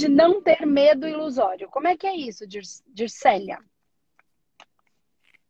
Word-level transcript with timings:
de 0.00 0.08
não 0.08 0.40
ter 0.40 0.66
medo 0.66 1.06
ilusório. 1.06 1.68
Como 1.68 1.86
é 1.86 1.96
que 1.96 2.06
é 2.06 2.16
isso, 2.16 2.46
Dircélia? 2.46 3.58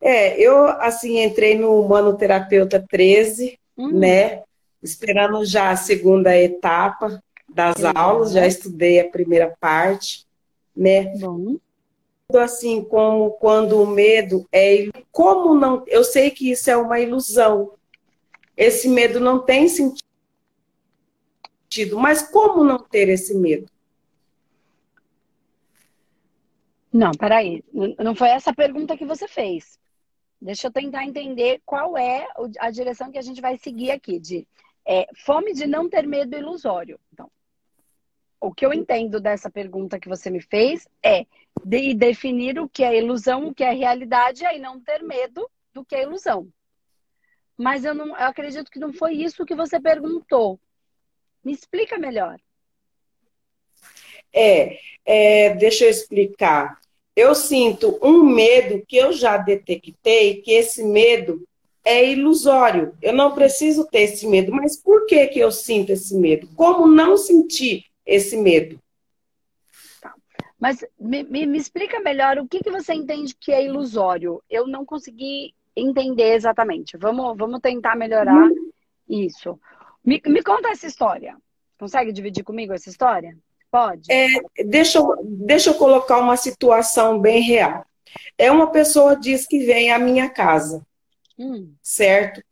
É, 0.00 0.40
eu, 0.40 0.66
assim, 0.66 1.22
entrei 1.22 1.56
no 1.56 1.86
Manoterapeuta 1.86 2.84
13, 2.88 3.58
hum. 3.78 3.98
né? 3.98 4.42
Esperando 4.82 5.44
já 5.44 5.70
a 5.70 5.76
segunda 5.76 6.36
etapa 6.36 7.22
das 7.48 7.84
aulas, 7.94 8.32
já 8.32 8.46
estudei 8.46 8.98
a 8.98 9.08
primeira 9.08 9.54
parte, 9.60 10.26
né? 10.74 11.12
Bom. 11.18 11.56
Assim, 12.34 12.82
como 12.82 13.32
quando 13.32 13.80
o 13.80 13.86
medo 13.86 14.46
é. 14.52 14.88
Como 15.12 15.54
não. 15.54 15.84
Eu 15.86 16.02
sei 16.02 16.30
que 16.30 16.50
isso 16.50 16.70
é 16.70 16.76
uma 16.76 16.98
ilusão. 16.98 17.72
Esse 18.56 18.88
medo 18.88 19.20
não 19.20 19.40
tem 19.40 19.68
sentido, 19.68 20.02
mas 21.98 22.22
como 22.22 22.64
não 22.64 22.78
ter 22.78 23.08
esse 23.08 23.34
medo? 23.34 23.70
Não, 26.92 27.12
peraí. 27.12 27.64
Não 27.98 28.14
foi 28.14 28.28
essa 28.28 28.52
pergunta 28.52 28.96
que 28.96 29.04
você 29.04 29.28
fez. 29.28 29.78
Deixa 30.40 30.66
eu 30.66 30.72
tentar 30.72 31.04
entender 31.04 31.60
qual 31.64 31.96
é 31.96 32.26
a 32.58 32.70
direção 32.70 33.10
que 33.10 33.18
a 33.18 33.22
gente 33.22 33.40
vai 33.40 33.56
seguir 33.58 33.90
aqui, 33.90 34.18
de 34.18 34.48
é, 34.86 35.06
fome 35.14 35.52
de 35.52 35.66
não 35.66 35.88
ter 35.88 36.06
medo 36.06 36.36
ilusório. 36.36 36.98
Então, 37.12 37.30
o 38.40 38.52
que 38.52 38.64
eu 38.64 38.72
entendo 38.72 39.20
dessa 39.20 39.50
pergunta 39.50 40.00
que 40.00 40.08
você 40.08 40.30
me 40.30 40.40
fez 40.40 40.88
é 41.02 41.26
de 41.64 41.92
definir 41.92 42.58
o 42.58 42.68
que 42.68 42.82
é 42.82 42.96
ilusão, 42.96 43.48
o 43.48 43.54
que 43.54 43.62
é 43.62 43.72
realidade, 43.72 44.42
e 44.42 44.46
aí 44.46 44.58
não 44.58 44.80
ter 44.80 45.02
medo 45.02 45.48
do 45.74 45.84
que 45.84 45.94
é 45.94 46.02
ilusão. 46.02 46.50
Mas 47.56 47.84
eu, 47.84 47.94
não, 47.94 48.08
eu 48.08 48.26
acredito 48.26 48.70
que 48.70 48.78
não 48.78 48.94
foi 48.94 49.12
isso 49.12 49.44
que 49.44 49.54
você 49.54 49.78
perguntou. 49.78 50.58
Me 51.44 51.52
explica 51.52 51.98
melhor. 51.98 52.40
É, 54.32 54.78
é 55.04 55.54
deixa 55.54 55.84
eu 55.84 55.90
explicar 55.90 56.80
eu 57.20 57.34
sinto 57.34 57.98
um 58.02 58.22
medo 58.24 58.84
que 58.86 58.96
eu 58.96 59.12
já 59.12 59.36
detectei, 59.36 60.40
que 60.40 60.52
esse 60.52 60.82
medo 60.82 61.46
é 61.84 62.10
ilusório. 62.10 62.94
Eu 63.02 63.12
não 63.12 63.34
preciso 63.34 63.86
ter 63.86 64.02
esse 64.02 64.26
medo. 64.26 64.52
Mas 64.52 64.76
por 64.76 65.06
que, 65.06 65.26
que 65.26 65.38
eu 65.38 65.50
sinto 65.50 65.90
esse 65.90 66.16
medo? 66.16 66.48
Como 66.54 66.86
não 66.86 67.16
sentir 67.16 67.84
esse 68.06 68.36
medo? 68.36 68.80
Tá. 70.00 70.14
Mas 70.58 70.84
me, 70.98 71.22
me, 71.24 71.46
me, 71.46 71.58
explica 71.58 72.00
melhor 72.00 72.38
o 72.38 72.48
que, 72.48 72.60
que 72.60 72.70
você 72.70 72.94
entende 72.94 73.34
que 73.38 73.52
é 73.52 73.64
ilusório. 73.64 74.42
Eu 74.48 74.66
não 74.66 74.84
consegui 74.84 75.54
entender 75.74 76.34
exatamente. 76.34 76.96
Vamos, 76.96 77.36
vamos 77.36 77.60
tentar 77.60 77.96
melhorar 77.96 78.48
hum. 78.48 78.70
isso. 79.08 79.60
Me, 80.04 80.22
me 80.26 80.42
conta 80.42 80.70
essa 80.70 80.86
história. 80.86 81.36
Consegue 81.78 82.12
dividir 82.12 82.44
comigo 82.44 82.72
essa 82.72 82.88
história? 82.88 83.36
Pode. 83.70 84.10
É, 84.10 84.26
deixa, 84.64 84.98
eu, 84.98 85.16
deixa 85.22 85.70
eu 85.70 85.74
colocar 85.74 86.18
uma 86.18 86.36
situação 86.36 87.20
bem 87.20 87.40
real. 87.40 87.86
É 88.36 88.50
uma 88.50 88.70
pessoa 88.70 89.14
diz 89.14 89.46
que 89.46 89.64
vem 89.64 89.92
à 89.92 89.98
minha 89.98 90.28
casa, 90.28 90.84
hum. 91.38 91.72
certo? 91.80 92.42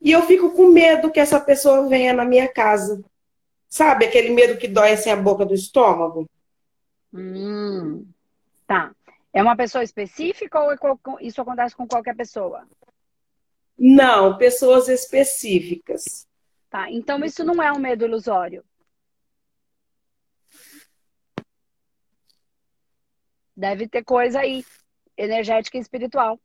E 0.00 0.10
eu 0.10 0.22
fico 0.22 0.50
com 0.50 0.66
medo 0.66 1.10
que 1.10 1.20
essa 1.20 1.40
pessoa 1.40 1.88
venha 1.88 2.12
na 2.12 2.24
minha 2.24 2.48
casa. 2.48 3.02
Sabe 3.68 4.04
aquele 4.04 4.30
medo 4.30 4.58
que 4.58 4.68
dói 4.68 4.92
assim 4.92 5.10
a 5.10 5.16
boca 5.16 5.46
do 5.46 5.54
estômago? 5.54 6.28
Hum. 7.14 8.04
Tá. 8.66 8.90
É 9.32 9.42
uma 9.42 9.56
pessoa 9.56 9.82
específica 9.82 10.60
ou 10.60 10.72
é 10.72 10.76
isso 11.20 11.40
acontece 11.40 11.74
com 11.74 11.86
qualquer 11.86 12.14
pessoa? 12.14 12.66
Não, 13.78 14.36
pessoas 14.36 14.88
específicas. 14.88 16.26
Tá. 16.68 16.90
Então 16.90 17.24
isso 17.24 17.42
não 17.44 17.62
é 17.62 17.72
um 17.72 17.78
medo 17.78 18.04
ilusório. 18.04 18.62
Deve 23.56 23.88
ter 23.88 24.02
coisa 24.04 24.40
aí, 24.40 24.64
energética 25.16 25.76
e 25.76 25.80
espiritual. 25.80 26.38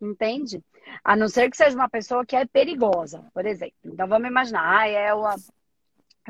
Entende? 0.00 0.62
A 1.04 1.14
não 1.14 1.28
ser 1.28 1.50
que 1.50 1.56
seja 1.56 1.76
uma 1.76 1.88
pessoa 1.88 2.24
que 2.24 2.34
é 2.34 2.46
perigosa, 2.46 3.24
por 3.34 3.44
exemplo. 3.44 3.76
Então 3.84 4.08
vamos 4.08 4.28
imaginar, 4.28 4.80
ah, 4.80 4.88
é 4.88 5.12
uma. 5.12 5.36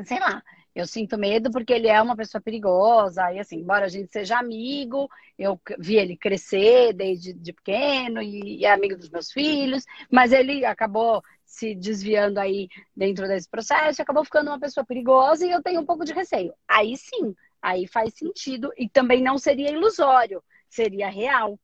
Sei 0.03 0.19
lá, 0.19 0.41
eu 0.73 0.87
sinto 0.87 1.17
medo 1.17 1.51
porque 1.51 1.73
ele 1.73 1.87
é 1.87 2.01
uma 2.01 2.15
pessoa 2.15 2.41
perigosa. 2.41 3.31
E 3.33 3.39
assim, 3.39 3.57
embora 3.57 3.85
a 3.85 3.89
gente 3.89 4.11
seja 4.11 4.37
amigo, 4.37 5.09
eu 5.37 5.59
vi 5.79 5.95
ele 5.97 6.17
crescer 6.17 6.93
desde 6.93 7.33
de 7.33 7.53
pequeno 7.53 8.21
e 8.21 8.65
é 8.65 8.71
amigo 8.71 8.97
dos 8.97 9.09
meus 9.09 9.31
filhos, 9.31 9.85
mas 10.09 10.31
ele 10.31 10.65
acabou 10.65 11.21
se 11.45 11.75
desviando 11.75 12.39
aí 12.39 12.69
dentro 12.95 13.27
desse 13.27 13.49
processo 13.49 14.01
e 14.01 14.03
acabou 14.03 14.23
ficando 14.23 14.49
uma 14.49 14.59
pessoa 14.59 14.85
perigosa 14.85 15.45
e 15.45 15.51
eu 15.51 15.61
tenho 15.61 15.81
um 15.81 15.85
pouco 15.85 16.05
de 16.05 16.13
receio. 16.13 16.53
Aí 16.67 16.95
sim, 16.95 17.35
Aí 17.61 17.87
faz 17.87 18.13
sentido 18.15 18.71
e 18.75 18.89
também 18.89 19.21
não 19.21 19.37
seria 19.37 19.71
ilusório, 19.71 20.43
seria 20.67 21.09
real, 21.09 21.59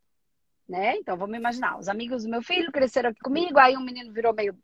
né? 0.68 0.97
Então 0.97 1.18
vamos 1.18 1.38
imaginar, 1.38 1.80
os 1.80 1.88
amigos 1.88 2.24
do 2.24 2.30
meu 2.30 2.41
filho 2.41 2.72
cresceram 2.72 3.09
aqui 3.09 3.19
comigo, 3.19 3.58
aí 3.58 3.75
um 3.75 3.84
menino 3.84 4.13
virou 4.13 4.34
meio 4.34 4.57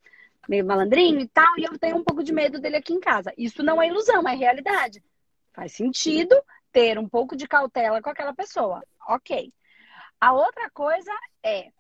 meio 0.48 0.66
malandrinho 0.66 1.22
e 1.22 1.28
tal, 1.28 1.58
e 1.58 1.64
eu 1.64 1.80
tenho 1.80 1.96
um 1.96 2.04
pouco 2.04 2.22
de 2.22 2.34
medo 2.34 2.60
dele 2.60 2.76
aqui 2.76 2.94
em 2.94 3.00
casa. 3.00 3.34
Isso 3.38 3.64
não 3.64 3.82
é 3.82 3.88
ilusão, 3.88 4.28
é 4.28 4.36
realidade. 4.36 5.02
Faz 5.54 5.72
sentido 5.72 6.36
ter 6.72 7.00
um 7.00 7.08
pouco 7.08 7.36
de 7.36 7.48
cautela 7.48 8.02
com 8.02 8.10
aquela 8.10 8.34
pessoa. 8.34 8.84
OK. 9.08 9.54
A 10.20 10.34
outra 10.34 10.70
coisa 10.70 11.12
é 11.42 11.72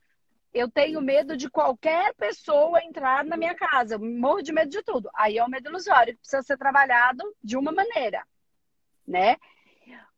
eu 0.54 0.70
tenho 0.70 1.02
medo 1.02 1.36
de 1.36 1.50
qualquer 1.50 2.14
pessoa 2.14 2.82
entrar 2.84 3.26
na 3.26 3.36
minha 3.36 3.56
casa. 3.56 3.96
Eu 3.96 4.00
morro 4.00 4.42
de 4.42 4.54
medo 4.54 4.70
de 4.70 4.84
tudo. 4.84 5.10
Aí 5.16 5.38
é 5.38 5.44
um 5.44 5.50
medo 5.50 5.70
ilusório 5.70 6.14
que 6.14 6.20
precisa 6.20 6.44
ser 6.44 6.58
trabalhado 6.58 7.24
de 7.44 7.58
uma 7.58 7.72
maneira 7.72 8.24
né? 9.08 9.38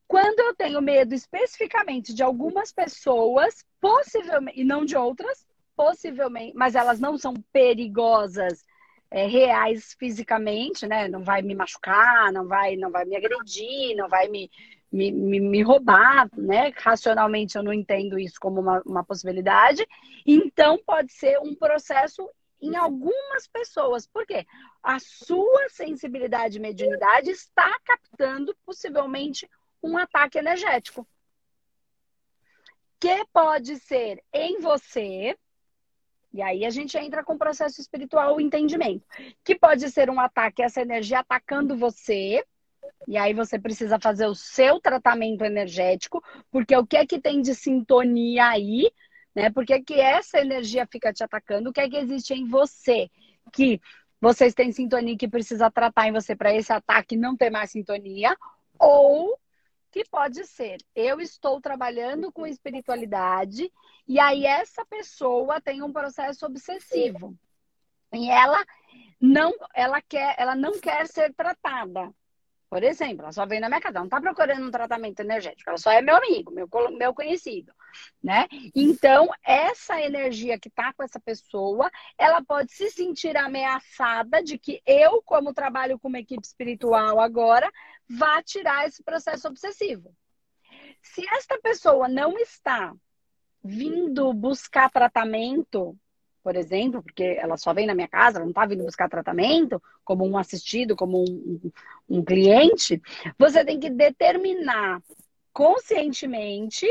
Quando 0.08 0.40
eu 0.40 0.56
tenho 0.56 0.82
medo 0.82 1.14
especificamente 1.14 2.14
de 2.14 2.22
algumas 2.22 2.72
pessoas, 2.72 3.66
possivelmente, 3.82 4.62
e 4.62 4.64
não 4.64 4.86
de 4.86 4.96
outras, 4.96 5.46
possivelmente, 5.76 6.56
mas 6.56 6.76
elas 6.76 7.00
não 7.00 7.18
são 7.18 7.34
perigosas, 7.52 8.64
é, 9.12 9.26
reais 9.28 9.96
fisicamente, 9.98 10.86
né? 10.88 11.08
Não 11.08 11.24
vai 11.24 11.42
me 11.42 11.56
machucar, 11.56 12.32
não 12.32 12.48
vai, 12.48 12.76
não 12.76 12.92
vai 12.92 13.06
me 13.06 13.16
agredir, 13.16 13.96
não 13.96 14.10
vai 14.10 14.28
me, 14.28 14.50
me, 14.92 15.12
me, 15.12 15.40
me 15.40 15.62
roubar, 15.62 16.30
né? 16.38 16.72
Racionalmente 16.76 17.56
eu 17.56 17.64
não 17.64 17.74
entendo 17.74 18.20
isso 18.20 18.36
como 18.40 18.62
uma, 18.62 18.82
uma 18.86 19.04
possibilidade. 19.04 19.88
Então 20.26 20.80
pode 20.86 21.14
ser 21.14 21.40
um 21.40 21.56
processo 21.56 22.30
em 22.62 22.76
algumas 22.76 23.48
pessoas. 23.52 24.08
Por 24.08 24.26
quê? 24.26 24.46
A 24.82 25.00
sua 25.00 25.70
sensibilidade 25.70 26.58
e 26.58 26.62
mediunidade 26.62 27.30
está 27.30 27.80
captando 27.84 28.56
possivelmente 28.66 29.50
um 29.82 29.98
ataque 29.98 30.38
energético. 30.38 31.08
Que 33.00 33.26
pode 33.32 33.78
ser 33.80 34.24
em 34.34 34.60
você, 34.60 35.38
e 36.34 36.42
aí 36.42 36.66
a 36.66 36.70
gente 36.70 36.98
entra 36.98 37.24
com 37.24 37.34
o 37.34 37.38
processo 37.38 37.80
espiritual, 37.80 38.36
o 38.36 38.42
entendimento. 38.42 39.06
Que 39.44 39.58
pode 39.58 39.90
ser 39.90 40.10
um 40.10 40.20
ataque, 40.20 40.64
essa 40.64 40.82
energia 40.82 41.20
atacando 41.20 41.78
você, 41.78 42.44
e 43.08 43.18
aí 43.18 43.34
você 43.34 43.60
precisa 43.60 44.00
fazer 44.00 44.26
o 44.26 44.36
seu 44.36 44.80
tratamento 44.80 45.44
energético, 45.44 46.24
porque 46.52 46.76
o 46.76 46.86
que 46.86 46.98
é 46.98 47.06
que 47.06 47.22
tem 47.22 47.42
de 47.42 47.54
sintonia 47.54 48.48
aí 48.48 48.92
né? 49.36 49.50
Por 49.50 49.66
que, 49.66 49.82
que 49.82 50.00
essa 50.00 50.40
energia 50.40 50.88
fica 50.88 51.12
te 51.12 51.24
atacando? 51.24 51.70
O 51.70 51.74
que 51.74 51.82
é 51.82 51.90
que 51.90 51.98
existe 51.98 52.34
em 52.34 52.48
você 52.48 53.10
que 53.52 53.82
vocês 54.22 54.54
têm 54.54 54.72
sintonia 54.72 55.18
que 55.18 55.28
precisa 55.28 55.70
tratar 55.70 56.08
em 56.08 56.14
você 56.14 56.36
para 56.36 56.54
esse 56.54 56.72
ataque 56.72 57.18
não 57.18 57.36
ter 57.36 57.50
mais 57.50 57.72
sintonia? 57.72 58.36
Ou 58.80 59.38
que 59.92 60.04
pode 60.06 60.46
ser, 60.46 60.78
eu 60.94 61.22
estou 61.22 61.62
trabalhando 61.62 62.30
com 62.30 62.46
espiritualidade 62.46 63.72
e 64.06 64.20
aí 64.20 64.46
essa 64.46 64.86
pessoa 64.86 65.62
tem 65.62 65.82
um 65.82 65.94
processo 65.94 66.46
obsessivo. 66.46 67.34
E 68.14 68.30
ela 68.30 68.62
não, 69.22 69.54
ela 69.74 70.02
quer, 70.02 70.36
ela 70.38 70.54
não 70.54 70.80
quer 70.80 71.08
ser 71.08 71.34
tratada. 71.34 72.12
Por 72.70 72.84
exemplo, 72.84 73.22
ela 73.22 73.32
só 73.32 73.46
vem 73.46 73.62
na 73.62 73.70
minha 73.70 73.80
casa, 73.80 73.94
ela 73.98 74.02
não 74.02 74.08
está 74.08 74.20
procurando 74.20 74.68
um 74.68 74.72
tratamento 74.72 75.22
energético, 75.22 75.70
ela 75.70 75.78
só 75.78 75.92
é 75.92 76.02
meu 76.02 76.18
amigo, 76.18 76.52
meu, 76.52 76.68
meu 76.98 77.14
conhecido, 77.14 77.72
né? 78.24 78.48
Então, 78.74 79.30
essa 79.44 80.02
energia 80.02 80.60
que 80.60 80.68
está 80.68 80.94
com 80.94 81.04
essa 81.04 81.20
pessoa, 81.20 81.90
ela 82.18 82.44
pode 82.44 82.72
se 82.72 82.90
sentir 82.90 83.38
ameaçada 83.38 84.44
de 84.44 84.58
que 84.58 84.82
eu, 84.86 85.22
como 85.24 85.54
trabalho 85.54 86.00
com 86.00 86.08
uma 86.08 86.20
equipe 86.20 86.46
espiritual 86.46 87.20
agora, 87.20 87.72
vá 88.10 88.42
tirar 88.42 88.88
esse 88.88 89.04
processo 89.04 89.48
obsessivo. 89.48 90.16
Se 91.02 91.28
esta 91.30 91.60
pessoa 91.60 92.08
não 92.08 92.38
está 92.38 92.94
vindo 93.64 94.34
buscar 94.34 94.90
tratamento 94.90 95.98
por 96.46 96.56
exemplo, 96.56 97.02
porque 97.02 97.24
ela 97.24 97.58
só 97.58 97.74
vem 97.74 97.88
na 97.88 97.96
minha 97.96 98.08
casa, 98.08 98.38
ela 98.38 98.46
não 98.46 98.52
está 98.52 98.68
vindo 98.68 98.84
buscar 98.84 99.10
tratamento, 99.10 99.82
como 100.04 100.24
um 100.24 100.38
assistido, 100.38 100.96
como 100.96 101.24
um, 101.24 101.72
um 102.08 102.24
cliente, 102.24 103.02
você 103.36 103.66
tem 103.66 103.80
que 103.80 103.90
determinar 103.90 105.02
conscientemente 105.52 106.86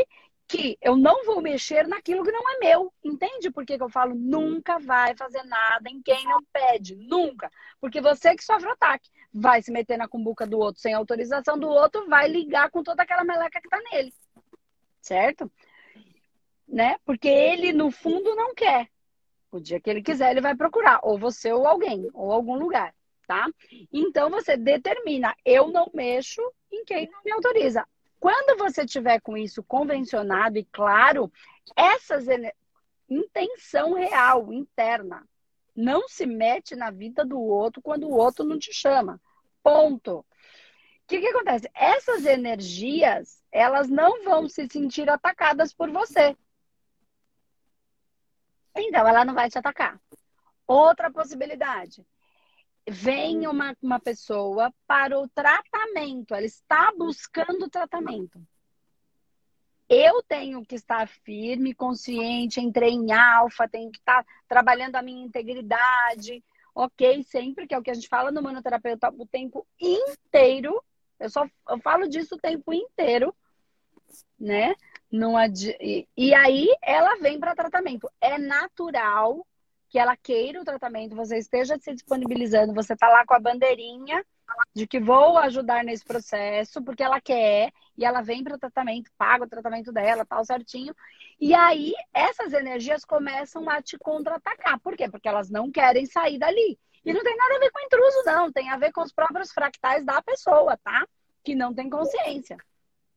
que 0.46 0.76
eu 0.80 0.96
não 0.96 1.24
vou 1.24 1.40
mexer 1.40 1.86
naquilo 1.86 2.22
que 2.22 2.30
não 2.30 2.48
é 2.50 2.58
meu. 2.58 2.92
Entende 3.02 3.50
por 3.50 3.64
que, 3.64 3.76
que 3.76 3.82
eu 3.82 3.88
falo 3.88 4.14
nunca 4.14 4.78
vai 4.78 5.16
fazer 5.16 5.42
nada 5.44 5.88
em 5.88 6.02
quem 6.02 6.24
não 6.24 6.42
pede? 6.52 6.96
Nunca. 6.96 7.50
Porque 7.80 8.00
você 8.00 8.34
que 8.36 8.44
sofre 8.44 8.68
o 8.68 8.72
ataque 8.72 9.08
vai 9.32 9.62
se 9.62 9.72
meter 9.72 9.96
na 9.96 10.08
cumbuca 10.08 10.46
do 10.46 10.58
outro 10.58 10.80
sem 10.80 10.94
autorização 10.94 11.58
do 11.58 11.68
outro, 11.68 12.08
vai 12.08 12.28
ligar 12.28 12.70
com 12.70 12.82
toda 12.82 13.02
aquela 13.02 13.24
meleca 13.24 13.60
que 13.60 13.68
tá 13.68 13.80
nele. 13.90 14.12
Certo? 15.00 15.50
Né? 16.68 16.96
Porque 17.04 17.28
ele, 17.28 17.72
no 17.72 17.90
fundo, 17.90 18.34
não 18.34 18.54
quer. 18.54 18.88
O 19.50 19.60
dia 19.60 19.80
que 19.80 19.88
ele 19.88 20.02
quiser, 20.02 20.30
ele 20.30 20.40
vai 20.40 20.54
procurar. 20.54 21.00
Ou 21.02 21.18
você 21.18 21.52
ou 21.52 21.66
alguém, 21.66 22.08
ou 22.12 22.32
algum 22.32 22.56
lugar. 22.56 22.94
Tá? 23.26 23.46
Então 23.90 24.28
você 24.28 24.56
determina, 24.56 25.34
eu 25.44 25.68
não 25.68 25.90
mexo 25.94 26.42
em 26.70 26.84
quem 26.84 27.08
não 27.10 27.22
me 27.24 27.32
autoriza. 27.32 27.86
Quando 28.24 28.56
você 28.56 28.86
tiver 28.86 29.20
com 29.20 29.36
isso 29.36 29.62
convencionado 29.62 30.56
e 30.56 30.64
claro, 30.64 31.30
essas 31.76 32.24
intenção 33.06 33.92
real, 33.92 34.50
interna, 34.50 35.28
não 35.76 36.08
se 36.08 36.24
mete 36.24 36.74
na 36.74 36.90
vida 36.90 37.22
do 37.22 37.38
outro 37.38 37.82
quando 37.82 38.04
o 38.04 38.16
outro 38.16 38.42
não 38.42 38.58
te 38.58 38.72
chama. 38.72 39.20
Ponto. 39.62 40.20
O 40.20 40.26
que, 41.06 41.20
que 41.20 41.26
acontece? 41.26 41.70
Essas 41.74 42.24
energias, 42.24 43.44
elas 43.52 43.90
não 43.90 44.24
vão 44.24 44.48
se 44.48 44.66
sentir 44.68 45.10
atacadas 45.10 45.74
por 45.74 45.90
você. 45.90 46.34
Então, 48.74 49.06
ela 49.06 49.26
não 49.26 49.34
vai 49.34 49.50
te 49.50 49.58
atacar. 49.58 50.00
Outra 50.66 51.12
possibilidade 51.12 52.02
vem 52.88 53.46
uma, 53.46 53.74
uma 53.82 53.98
pessoa 53.98 54.72
para 54.86 55.18
o 55.18 55.28
tratamento, 55.28 56.34
ela 56.34 56.46
está 56.46 56.92
buscando 56.96 57.70
tratamento. 57.70 58.40
Eu 59.88 60.22
tenho 60.22 60.64
que 60.64 60.74
estar 60.74 61.06
firme, 61.06 61.74
consciente, 61.74 62.60
entrei 62.60 62.90
em 62.90 63.12
alfa, 63.12 63.68
tenho 63.68 63.90
que 63.90 63.98
estar 63.98 64.24
trabalhando 64.48 64.96
a 64.96 65.02
minha 65.02 65.24
integridade, 65.24 66.42
ok? 66.74 67.22
Sempre 67.24 67.66
que 67.66 67.74
é 67.74 67.78
o 67.78 67.82
que 67.82 67.90
a 67.90 67.94
gente 67.94 68.08
fala 68.08 68.30
no 68.30 68.42
manoterapeuta 68.42 69.12
o 69.16 69.26
tempo 69.26 69.66
inteiro. 69.78 70.82
Eu 71.20 71.30
só 71.30 71.46
eu 71.68 71.78
falo 71.80 72.08
disso 72.08 72.34
o 72.34 72.40
tempo 72.40 72.72
inteiro, 72.72 73.34
né? 74.38 74.74
Não 75.10 75.36
adi... 75.36 75.76
e, 76.16 76.34
aí 76.34 76.66
ela 76.82 77.16
vem 77.16 77.38
para 77.38 77.54
tratamento. 77.54 78.10
É 78.20 78.36
natural 78.38 79.46
que 79.94 79.98
ela 80.00 80.16
queira 80.16 80.60
o 80.60 80.64
tratamento, 80.64 81.14
você 81.14 81.38
esteja 81.38 81.78
se 81.78 81.94
disponibilizando, 81.94 82.74
você 82.74 82.96
tá 82.96 83.08
lá 83.08 83.24
com 83.24 83.32
a 83.32 83.38
bandeirinha 83.38 84.26
de 84.74 84.88
que 84.88 84.98
vou 84.98 85.38
ajudar 85.38 85.84
nesse 85.84 86.04
processo, 86.04 86.82
porque 86.82 87.00
ela 87.00 87.20
quer, 87.20 87.70
e 87.96 88.04
ela 88.04 88.20
vem 88.20 88.42
para 88.42 88.56
o 88.56 88.58
tratamento, 88.58 89.08
paga 89.16 89.44
o 89.44 89.48
tratamento 89.48 89.92
dela, 89.92 90.26
tal 90.26 90.44
certinho. 90.44 90.92
E 91.40 91.54
aí 91.54 91.92
essas 92.12 92.52
energias 92.52 93.04
começam 93.04 93.70
a 93.70 93.80
te 93.80 93.96
contra-atacar. 93.96 94.80
Por 94.80 94.96
quê? 94.96 95.08
Porque 95.08 95.28
elas 95.28 95.48
não 95.48 95.70
querem 95.70 96.06
sair 96.06 96.40
dali. 96.40 96.76
E 97.04 97.12
não 97.12 97.22
tem 97.22 97.36
nada 97.36 97.54
a 97.54 97.60
ver 97.60 97.70
com 97.70 97.78
intruso, 97.78 98.22
não. 98.26 98.50
Tem 98.50 98.70
a 98.70 98.76
ver 98.76 98.90
com 98.90 99.00
os 99.00 99.12
próprios 99.12 99.52
fractais 99.52 100.04
da 100.04 100.20
pessoa, 100.20 100.76
tá? 100.76 101.06
Que 101.44 101.54
não 101.54 101.72
tem 101.72 101.88
consciência. 101.88 102.56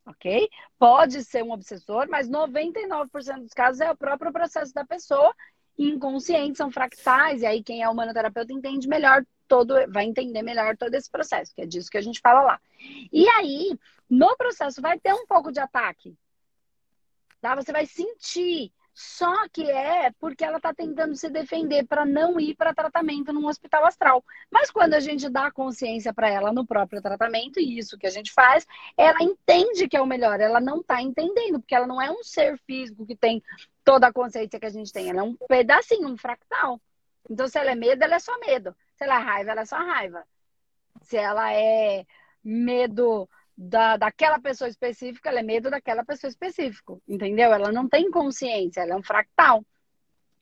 Ok? 0.06 0.48
Pode 0.78 1.24
ser 1.24 1.44
um 1.44 1.54
obsessor, 1.54 2.08
mas 2.08 2.30
99% 2.30 3.40
dos 3.40 3.54
casos 3.54 3.82
é 3.82 3.90
o 3.90 3.98
próprio 3.98 4.32
processo 4.32 4.72
da 4.76 4.86
pessoa 4.86 5.34
inconscientes, 5.78 6.58
são 6.58 6.72
fractais, 6.72 7.42
e 7.42 7.46
aí 7.46 7.64
quem 7.64 7.84
é 7.84 7.90
humanoterapeuta 7.90 8.54
entende 8.54 8.88
melhor 8.88 9.26
todo, 9.48 9.74
vai 9.90 10.06
entender 10.06 10.42
melhor 10.42 10.76
todo 10.76 10.94
esse 10.96 11.10
processo, 11.10 11.54
que 11.54 11.62
é 11.62 11.66
disso 11.66 11.90
que 11.90 11.98
a 11.98 12.02
gente 12.02 12.20
fala 12.20 12.42
lá. 12.42 12.62
E 13.12 13.28
aí, 13.30 13.78
no 14.10 14.36
processo 14.36 14.82
vai 14.82 15.00
ter 15.00 15.14
um 15.14 15.26
pouco 15.26 15.52
de 15.52 15.60
ataque. 15.60 16.18
Tá? 17.40 17.56
Você 17.56 17.72
vai 17.72 17.86
sentir 17.86 18.72
só 19.00 19.48
que 19.50 19.62
é 19.62 20.12
porque 20.20 20.44
ela 20.44 20.58
está 20.58 20.74
tentando 20.74 21.16
se 21.16 21.30
defender 21.30 21.86
para 21.86 22.04
não 22.04 22.40
ir 22.40 22.56
para 22.56 22.74
tratamento 22.74 23.32
num 23.32 23.46
hospital 23.46 23.86
astral. 23.86 24.26
Mas 24.50 24.72
quando 24.72 24.96
a 24.96 25.00
gente 25.00 25.30
dá 25.30 25.52
consciência 25.52 26.12
para 26.12 26.28
ela 26.28 26.52
no 26.52 26.66
próprio 26.66 27.00
tratamento, 27.00 27.60
e 27.60 27.78
isso 27.78 27.96
que 27.96 28.08
a 28.08 28.10
gente 28.10 28.34
faz, 28.34 28.66
ela 28.98 29.22
entende 29.22 29.88
que 29.88 29.96
é 29.96 30.02
o 30.02 30.06
melhor. 30.08 30.40
Ela 30.40 30.60
não 30.60 30.80
está 30.80 31.00
entendendo, 31.00 31.60
porque 31.60 31.76
ela 31.76 31.86
não 31.86 32.02
é 32.02 32.10
um 32.10 32.24
ser 32.24 32.58
físico 32.66 33.06
que 33.06 33.16
tem 33.16 33.40
toda 33.88 34.08
a 34.08 34.12
consciência 34.12 34.60
que 34.60 34.66
a 34.66 34.70
gente 34.70 34.92
tem. 34.92 35.10
Ela 35.10 35.22
é 35.22 35.24
um 35.24 35.34
pedacinho, 35.48 36.10
um 36.10 36.18
fractal. 36.18 36.82
Então, 37.30 37.48
se 37.48 37.58
ela 37.58 37.72
é 37.72 37.76
medo, 37.76 38.04
ela 38.04 38.16
é 38.16 38.20
só 38.20 38.38
medo. 38.40 38.76
Se 38.98 39.06
ela 39.06 39.16
é 39.16 39.24
raiva, 39.24 39.52
ela 39.52 39.62
é 39.62 39.66
só 39.66 39.78
raiva. 39.78 40.26
Se 41.04 41.16
ela 41.16 41.54
é 41.54 42.06
medo 42.44 43.30
da, 43.58 43.96
daquela 43.96 44.40
pessoa 44.40 44.68
específica, 44.68 45.30
ela 45.30 45.40
é 45.40 45.44
medo 45.44 45.70
daquela 45.70 46.04
pessoa 46.04 46.28
específica, 46.30 46.98
entendeu? 47.08 47.54
Ela 47.54 47.72
não 47.72 47.88
tem 47.88 48.12
consciência, 48.12 48.82
ela 48.82 48.92
é 48.92 48.96
um 48.98 49.04
fractal. 49.04 49.66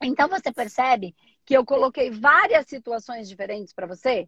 Então 0.01 0.27
você 0.27 0.51
percebe 0.51 1.15
que 1.45 1.56
eu 1.56 1.63
coloquei 1.63 2.09
várias 2.09 2.65
situações 2.65 3.30
diferentes 3.30 3.74
para 3.74 3.86
você? 3.86 4.27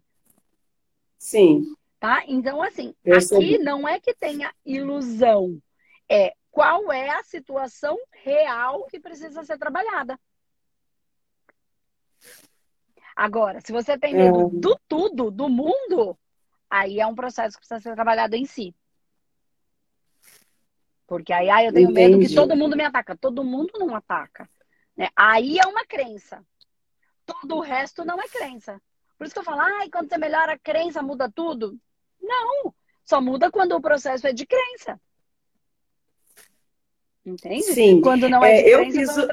Sim. 1.18 1.64
Tá? 1.98 2.22
Então, 2.28 2.62
assim, 2.62 2.94
aqui 3.04 3.58
não 3.58 3.86
é 3.86 3.98
que 3.98 4.14
tenha 4.14 4.54
ilusão. 4.64 5.60
É 6.08 6.34
qual 6.50 6.92
é 6.92 7.10
a 7.10 7.22
situação 7.22 7.98
real 8.12 8.86
que 8.86 8.98
precisa 8.98 9.44
ser 9.44 9.58
trabalhada. 9.58 10.18
Agora, 13.14 13.60
se 13.60 13.72
você 13.72 13.98
tem 13.98 14.14
medo 14.14 14.46
é. 14.46 14.60
do 14.60 14.80
tudo, 14.86 15.30
do 15.30 15.48
mundo, 15.48 16.16
aí 16.70 17.00
é 17.00 17.06
um 17.06 17.14
processo 17.14 17.56
que 17.56 17.66
precisa 17.66 17.80
ser 17.80 17.94
trabalhado 17.94 18.36
em 18.36 18.44
si. 18.44 18.74
Porque 21.06 21.32
aí 21.32 21.48
ah, 21.48 21.64
eu 21.64 21.72
tenho 21.72 21.90
Entendi. 21.90 22.16
medo 22.16 22.28
que 22.28 22.34
todo 22.34 22.54
mundo 22.54 22.76
me 22.76 22.84
ataca. 22.84 23.16
Todo 23.16 23.42
mundo 23.42 23.72
não 23.78 23.94
ataca. 23.94 24.48
Né? 24.96 25.08
Aí 25.16 25.58
é 25.58 25.66
uma 25.66 25.84
crença. 25.84 26.44
Todo 27.24 27.56
o 27.56 27.60
resto 27.60 28.04
não 28.04 28.20
é 28.20 28.28
crença. 28.28 28.80
Por 29.16 29.24
isso 29.24 29.34
que 29.34 29.40
eu 29.40 29.44
falo, 29.44 29.62
ah, 29.62 29.88
quando 29.90 30.08
você 30.08 30.18
melhora 30.18 30.52
a 30.52 30.58
crença, 30.58 31.02
muda 31.02 31.30
tudo. 31.30 31.76
Não. 32.20 32.74
Só 33.04 33.20
muda 33.20 33.50
quando 33.50 33.72
o 33.72 33.80
processo 33.80 34.26
é 34.26 34.32
de 34.32 34.46
crença. 34.46 35.00
Entende? 37.28 37.62
Sim. 37.62 38.00
Quando 38.00 38.28
não 38.28 38.42
é, 38.42 38.60
é, 38.60 38.74
eu 38.74 38.90
fiz, 38.90 39.16
eu. 39.16 39.28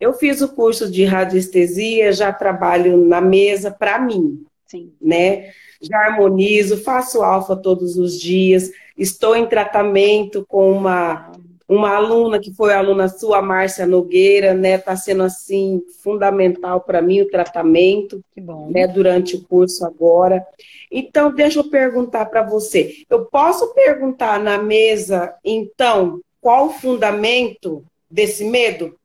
Eu 0.00 0.12
fiz 0.12 0.42
o 0.42 0.48
curso 0.48 0.90
de 0.90 1.04
radiestesia, 1.04 2.12
já 2.12 2.32
trabalho 2.32 2.96
na 2.96 3.20
mesa 3.20 3.70
para 3.70 3.98
mim. 3.98 4.44
Sim. 4.66 4.92
Né? 5.00 5.52
Já 5.80 5.98
harmonizo, 5.98 6.82
faço 6.82 7.22
alfa 7.22 7.56
todos 7.56 7.96
os 7.96 8.18
dias, 8.20 8.70
estou 8.96 9.36
em 9.36 9.46
tratamento 9.46 10.44
com 10.46 10.72
uma, 10.72 11.32
uma 11.68 11.96
aluna 11.96 12.38
que 12.38 12.52
foi 12.52 12.74
aluna 12.74 13.08
sua, 13.08 13.40
Márcia 13.40 13.86
Nogueira, 13.86 14.52
né? 14.52 14.74
Está 14.74 14.96
sendo 14.96 15.22
assim 15.22 15.82
fundamental 16.02 16.80
para 16.80 17.00
mim 17.00 17.22
o 17.22 17.28
tratamento, 17.30 18.22
que 18.32 18.40
bom. 18.40 18.70
né? 18.70 18.86
Durante 18.86 19.36
o 19.36 19.44
curso 19.44 19.84
agora. 19.84 20.46
Então, 20.90 21.32
deixa 21.32 21.60
eu 21.60 21.70
perguntar 21.70 22.26
para 22.26 22.42
você. 22.42 23.04
Eu 23.08 23.24
posso 23.24 23.72
perguntar 23.72 24.38
na 24.38 24.58
mesa, 24.58 25.34
então, 25.42 26.20
qual 26.40 26.66
o 26.66 26.72
fundamento 26.72 27.84
desse 28.10 28.44
medo? 28.44 28.98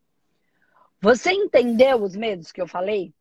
Você 1.02 1.32
entendeu 1.32 2.04
os 2.04 2.16
medos 2.16 2.52
que 2.52 2.62
eu 2.62 2.68
falei? 2.68 3.14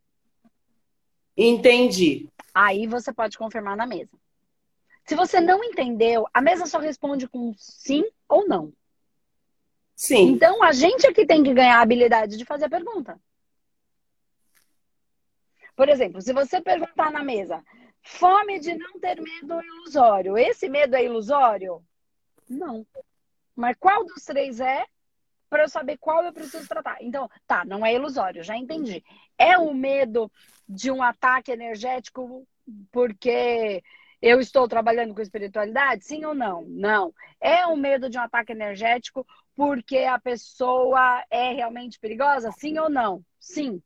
Entendi. 1.37 2.29
Aí 2.53 2.89
você 2.89 3.13
pode 3.13 3.39
confirmar 3.39 3.77
na 3.77 3.87
mesa. 3.87 4.11
Se 5.07 5.15
você 5.15 5.41
não 5.41 5.63
entendeu, 5.63 6.27
a 6.35 6.43
mesa 6.43 6.67
só 6.67 6.79
responde 6.79 7.29
com 7.29 7.55
sim 7.57 8.05
ou 8.29 8.47
não. 8.47 8.73
Sim. 9.99 10.29
Então 10.29 10.63
a 10.63 10.71
gente 10.71 11.05
aqui 11.09 11.27
tem 11.27 11.43
que 11.43 11.53
ganhar 11.53 11.79
a 11.79 11.83
habilidade 11.83 12.37
de 12.37 12.45
fazer 12.45 12.67
a 12.67 12.71
pergunta. 12.71 13.21
Por 15.75 15.89
exemplo, 15.89 16.23
se 16.23 16.33
você 16.33 16.61
perguntar 16.61 17.11
na 17.11 17.25
mesa, 17.25 17.65
fome 18.01 18.61
de 18.61 18.77
não 18.77 19.01
ter 19.01 19.21
medo 19.21 19.61
ilusório, 19.61 20.39
esse 20.39 20.69
medo 20.69 20.95
é 20.95 21.05
ilusório? 21.05 21.83
Não. 22.49 22.87
Mas 23.57 23.77
qual 23.81 24.05
dos 24.05 24.25
três 24.25 24.61
é? 24.61 24.87
Para 25.51 25.65
eu 25.65 25.69
saber 25.69 25.99
qual 25.99 26.23
eu 26.23 26.33
preciso 26.33 26.69
tratar. 26.69 26.99
Então, 27.01 27.29
tá, 27.45 27.65
não 27.65 27.85
é 27.85 27.93
ilusório, 27.93 28.45
já 28.45 28.57
entendi. 28.57 29.03
É 29.37 29.59
o 29.59 29.75
medo 29.75 30.31
de 30.69 30.93
um 30.93 31.03
ataque 31.03 31.51
energético 31.51 32.47
porque 32.93 33.83
eu 34.23 34.39
estou 34.39 34.69
trabalhando 34.69 35.13
com 35.13 35.21
espiritualidade? 35.21 36.05
Sim 36.05 36.25
ou 36.25 36.37
não? 36.37 36.63
Não. 36.69 37.13
É 37.41 37.67
o 37.67 37.77
medo 37.77 38.09
de 38.09 38.17
um 38.17 38.23
ataque 38.23 38.53
energético 38.53 39.27
porque 39.59 39.99
a 39.99 40.21
pessoa 40.21 41.25
é 41.29 41.53
realmente 41.53 41.99
perigosa? 41.99 42.53
Sim 42.53 42.79
ou 42.79 42.89
não? 42.89 43.25
Sim. 43.41 43.83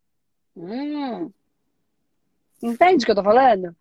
Hum. 0.55 1.33
Entende 2.63 3.03
o 3.03 3.07
que 3.07 3.11
eu 3.11 3.17
tô 3.17 3.23
falando? 3.23 3.75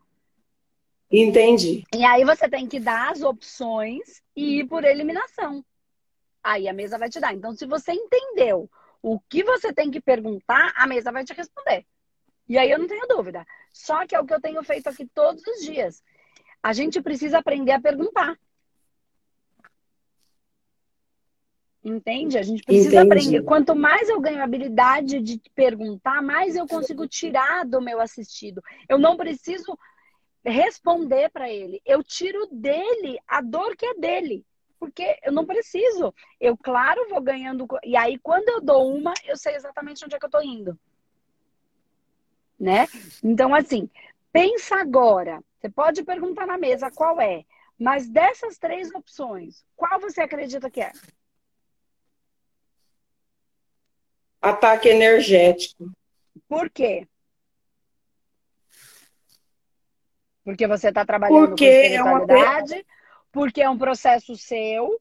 Entendi. 1.12 1.84
E 1.94 2.06
aí 2.06 2.24
você 2.24 2.48
tem 2.48 2.66
que 2.66 2.80
dar 2.80 3.12
as 3.12 3.22
opções 3.22 4.24
e 4.34 4.60
ir 4.60 4.68
por 4.68 4.86
eliminação. 4.86 5.66
Aí 6.42 6.70
a 6.70 6.74
mesa 6.74 6.98
vai 6.98 7.10
te 7.10 7.20
dar. 7.20 7.34
Então, 7.34 7.54
se 7.54 7.66
você 7.66 7.92
entendeu 7.92 8.72
o 9.02 9.20
que 9.20 9.44
você 9.44 9.74
tem 9.74 9.92
que 9.92 10.00
perguntar, 10.00 10.72
a 10.78 10.88
mesa 10.88 11.12
vai 11.12 11.26
te 11.26 11.34
responder. 11.34 11.86
E 12.48 12.58
aí 12.58 12.72
eu 12.72 12.80
não 12.80 12.88
tenho 12.88 13.06
dúvida. 13.06 13.46
Só 13.74 14.08
que 14.08 14.16
é 14.16 14.20
o 14.22 14.26
que 14.26 14.34
eu 14.34 14.40
tenho 14.40 14.64
feito 14.64 14.88
aqui 14.88 15.06
todos 15.14 15.46
os 15.46 15.66
dias. 15.66 16.02
A 16.64 16.72
gente 16.72 17.02
precisa 17.02 17.40
aprender 17.40 17.74
a 17.74 17.82
perguntar. 17.82 18.40
Entende? 21.84 22.38
A 22.38 22.44
gente 22.44 22.64
precisa 22.64 23.02
Entendi. 23.02 23.08
aprender. 23.08 23.44
Quanto 23.44 23.76
mais 23.76 24.08
eu 24.08 24.20
ganho 24.20 24.44
habilidade 24.44 25.20
de 25.20 25.42
perguntar, 25.56 26.22
mais 26.22 26.56
eu 26.56 26.68
consigo 26.68 27.08
tirar 27.08 27.66
do 27.66 27.82
meu 27.82 28.00
assistido. 28.00 28.62
Eu 28.88 29.00
não 29.00 29.18
preciso 29.18 29.78
responder 30.46 31.30
para 31.30 31.50
ele. 31.50 31.82
Eu 31.84 32.04
tiro 32.04 32.48
dele 32.52 33.20
a 33.28 33.42
dor 33.42 33.76
que 33.76 33.86
é 33.86 33.96
dele. 33.96 34.46
Porque 34.80 35.20
eu 35.24 35.32
não 35.32 35.46
preciso. 35.46 36.14
Eu, 36.40 36.56
claro, 36.58 37.08
vou 37.10 37.22
ganhando. 37.22 37.68
E 37.84 37.96
aí, 37.96 38.18
quando 38.18 38.50
eu 38.50 38.62
dou 38.62 38.92
uma, 38.92 39.14
eu 39.26 39.38
sei 39.38 39.56
exatamente 39.56 40.04
onde 40.06 40.16
é 40.16 40.20
que 40.20 40.26
eu 40.26 40.30
tô 40.30 40.42
indo. 40.42 40.78
Né? 42.60 42.88
Então, 43.24 43.54
assim, 43.56 43.90
pensa 44.32 44.76
agora. 44.76 45.44
Você 45.60 45.70
pode 45.70 46.04
perguntar 46.04 46.46
na 46.46 46.58
mesa 46.58 46.92
qual 46.92 47.22
é. 47.22 47.44
Mas 47.78 48.08
dessas 48.08 48.58
três 48.60 48.94
opções, 48.94 49.64
qual 49.76 50.00
você 50.00 50.22
acredita 50.22 50.70
que 50.70 50.82
é? 50.82 50.92
Ataque 54.42 54.90
energético. 54.90 55.92
Por 56.48 56.70
quê? 56.70 57.08
Porque 60.44 60.66
você 60.66 60.90
está 60.90 61.06
trabalhando 61.06 61.50
porque 61.50 61.66
com 61.66 61.78
espiritualidade, 61.78 62.74
é 62.74 62.78
uma... 62.78 62.86
porque 63.32 63.62
é 63.62 63.70
um 63.70 63.78
processo 63.78 64.36
seu, 64.36 65.00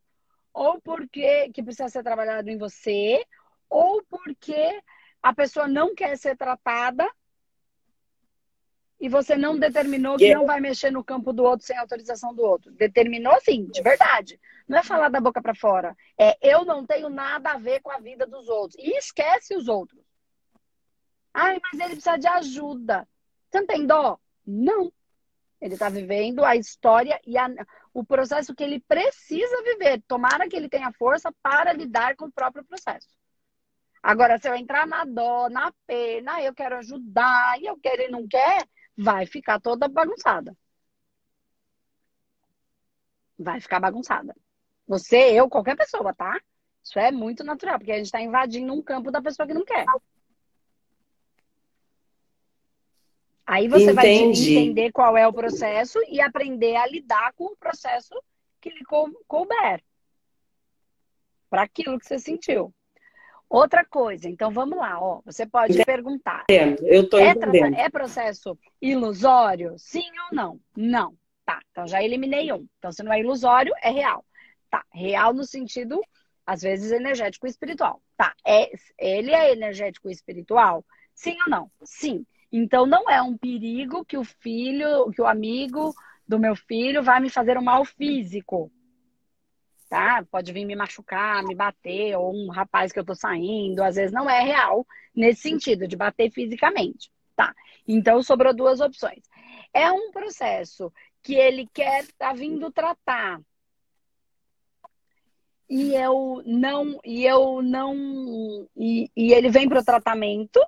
ou 0.52 0.80
porque 0.82 1.50
que 1.50 1.62
precisa 1.62 1.88
ser 1.88 2.02
trabalhado 2.02 2.50
em 2.50 2.58
você, 2.58 3.24
ou 3.68 4.02
porque 4.04 4.82
a 5.22 5.34
pessoa 5.34 5.66
não 5.66 5.94
quer 5.94 6.18
ser 6.18 6.36
tratada 6.36 7.08
e 9.00 9.08
você 9.08 9.34
não 9.34 9.58
determinou 9.58 10.18
que 10.18 10.34
não 10.34 10.44
vai 10.44 10.60
mexer 10.60 10.90
no 10.90 11.02
campo 11.02 11.32
do 11.32 11.42
outro 11.42 11.66
sem 11.66 11.76
autorização 11.78 12.34
do 12.34 12.42
outro. 12.42 12.70
Determinou 12.72 13.40
sim, 13.40 13.64
de 13.66 13.80
verdade. 13.80 14.38
Não 14.70 14.78
é 14.78 14.84
falar 14.84 15.08
da 15.08 15.20
boca 15.20 15.42
para 15.42 15.52
fora. 15.52 15.96
É 16.16 16.38
eu 16.40 16.64
não 16.64 16.86
tenho 16.86 17.08
nada 17.08 17.50
a 17.50 17.58
ver 17.58 17.80
com 17.80 17.90
a 17.90 17.98
vida 17.98 18.24
dos 18.24 18.48
outros. 18.48 18.80
E 18.80 18.96
esquece 18.96 19.56
os 19.56 19.66
outros. 19.66 20.00
Ai, 21.34 21.60
mas 21.60 21.80
ele 21.80 21.94
precisa 21.94 22.16
de 22.16 22.28
ajuda. 22.28 23.08
Você 23.50 23.58
não 23.58 23.66
tem 23.66 23.84
dó? 23.84 24.16
Não. 24.46 24.92
Ele 25.60 25.74
está 25.74 25.88
vivendo 25.88 26.44
a 26.44 26.54
história 26.54 27.20
e 27.26 27.36
a, 27.36 27.48
o 27.92 28.04
processo 28.04 28.54
que 28.54 28.62
ele 28.62 28.78
precisa 28.78 29.60
viver. 29.64 30.04
Tomara 30.06 30.48
que 30.48 30.54
ele 30.54 30.68
tenha 30.68 30.92
força 30.92 31.34
para 31.42 31.72
lidar 31.72 32.14
com 32.14 32.26
o 32.26 32.32
próprio 32.32 32.64
processo. 32.64 33.08
Agora, 34.00 34.38
se 34.38 34.48
eu 34.48 34.54
entrar 34.54 34.86
na 34.86 35.04
dó, 35.04 35.48
na 35.48 35.72
pena, 35.84 36.40
eu 36.44 36.54
quero 36.54 36.76
ajudar 36.76 37.60
e 37.60 37.66
eu 37.66 37.76
quero 37.76 38.02
e 38.02 38.08
não 38.08 38.24
quer, 38.28 38.68
vai 38.96 39.26
ficar 39.26 39.58
toda 39.60 39.88
bagunçada. 39.88 40.56
Vai 43.36 43.60
ficar 43.60 43.80
bagunçada. 43.80 44.32
Você, 44.90 45.18
eu, 45.38 45.48
qualquer 45.48 45.76
pessoa, 45.76 46.12
tá? 46.12 46.36
Isso 46.82 46.98
é 46.98 47.12
muito 47.12 47.44
natural, 47.44 47.78
porque 47.78 47.92
a 47.92 47.96
gente 47.96 48.06
está 48.06 48.20
invadindo 48.20 48.74
um 48.74 48.82
campo 48.82 49.08
da 49.12 49.22
pessoa 49.22 49.46
que 49.46 49.54
não 49.54 49.64
quer. 49.64 49.86
Aí 53.46 53.68
você 53.68 53.92
Entendi. 53.92 53.94
vai 53.94 54.08
entender 54.08 54.90
qual 54.90 55.16
é 55.16 55.24
o 55.28 55.32
processo 55.32 55.96
e 56.08 56.20
aprender 56.20 56.74
a 56.74 56.88
lidar 56.88 57.32
com 57.34 57.44
o 57.44 57.56
processo 57.56 58.20
que 58.60 58.68
lhe 58.68 58.84
couber. 59.28 59.80
Para 61.48 61.62
aquilo 61.62 61.96
que 61.96 62.06
você 62.06 62.18
sentiu. 62.18 62.74
Outra 63.48 63.84
coisa, 63.84 64.28
então 64.28 64.50
vamos 64.50 64.76
lá, 64.76 65.00
ó. 65.00 65.20
Você 65.24 65.46
pode 65.46 65.74
Entendo. 65.74 65.86
perguntar. 65.86 66.46
Eu 66.48 67.04
estou 67.04 67.20
é, 67.20 67.30
entendendo. 67.30 67.76
É 67.76 67.88
processo 67.88 68.58
ilusório? 68.82 69.72
Sim 69.78 70.10
ou 70.30 70.36
não? 70.36 70.60
Não. 70.76 71.14
Tá, 71.46 71.60
então 71.70 71.86
já 71.86 72.02
eliminei 72.02 72.52
um. 72.52 72.66
Então, 72.78 72.90
se 72.90 73.04
não 73.04 73.12
é 73.12 73.20
ilusório, 73.20 73.72
é 73.80 73.90
real. 73.90 74.24
Tá, 74.70 74.84
real 74.92 75.34
no 75.34 75.44
sentido, 75.44 76.00
às 76.46 76.62
vezes, 76.62 76.92
energético 76.92 77.46
e 77.46 77.50
espiritual. 77.50 78.00
Tá, 78.16 78.34
é, 78.46 78.70
ele 78.98 79.32
é 79.32 79.52
energético 79.52 80.08
e 80.08 80.12
espiritual? 80.12 80.84
Sim 81.14 81.36
ou 81.44 81.50
não? 81.50 81.70
Sim. 81.84 82.24
Então, 82.52 82.86
não 82.86 83.08
é 83.10 83.20
um 83.20 83.36
perigo 83.36 84.04
que 84.04 84.16
o 84.16 84.24
filho, 84.24 85.10
que 85.12 85.20
o 85.20 85.26
amigo 85.26 85.94
do 86.26 86.38
meu 86.38 86.54
filho 86.54 87.02
vai 87.02 87.20
me 87.20 87.28
fazer 87.28 87.58
um 87.58 87.62
mal 87.62 87.84
físico 87.84 88.70
tá? 89.90 90.24
Pode 90.30 90.52
vir 90.52 90.64
me 90.64 90.76
machucar, 90.76 91.42
me 91.42 91.54
bater, 91.54 92.16
ou 92.16 92.32
um 92.32 92.48
rapaz 92.48 92.92
que 92.92 92.98
eu 92.98 93.04
tô 93.04 93.14
saindo, 93.14 93.82
às 93.82 93.96
vezes 93.96 94.12
não 94.12 94.30
é 94.30 94.40
real 94.40 94.86
nesse 95.14 95.42
sentido, 95.42 95.86
de 95.88 95.96
bater 95.96 96.30
fisicamente, 96.30 97.10
tá? 97.34 97.52
Então 97.86 98.22
sobrou 98.22 98.54
duas 98.54 98.80
opções. 98.80 99.28
É 99.74 99.90
um 99.90 100.12
processo 100.12 100.92
que 101.22 101.34
ele 101.34 101.68
quer 101.74 102.06
tá 102.16 102.32
vindo 102.32 102.70
tratar. 102.70 103.40
E 105.70 105.94
eu 105.94 106.42
não, 106.44 106.98
e 107.04 107.24
eu 107.24 107.62
não, 107.62 107.94
e, 108.76 109.08
e 109.16 109.32
ele 109.32 109.48
vem 109.48 109.68
para 109.68 109.78
o 109.78 109.84
tratamento, 109.84 110.60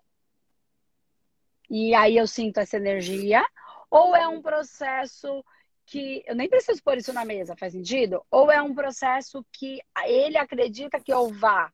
e 1.69 1.93
aí 1.93 2.17
eu 2.17 2.27
sinto 2.29 2.59
essa 2.59 2.77
energia, 2.77 3.45
ou 3.91 4.15
é 4.15 4.29
um 4.29 4.41
processo 4.41 5.45
que 5.87 6.23
eu 6.25 6.37
nem 6.37 6.49
preciso 6.49 6.81
pôr 6.85 6.99
isso 6.99 7.13
na 7.13 7.25
mesa, 7.25 7.57
faz 7.57 7.73
sentido? 7.73 8.25
Ou 8.31 8.49
é 8.49 8.63
um 8.63 8.75
processo 8.75 9.45
que 9.53 9.81
ele 10.07 10.39
acredita 10.39 11.01
que 11.01 11.13
eu 11.13 11.29
vá 11.31 11.73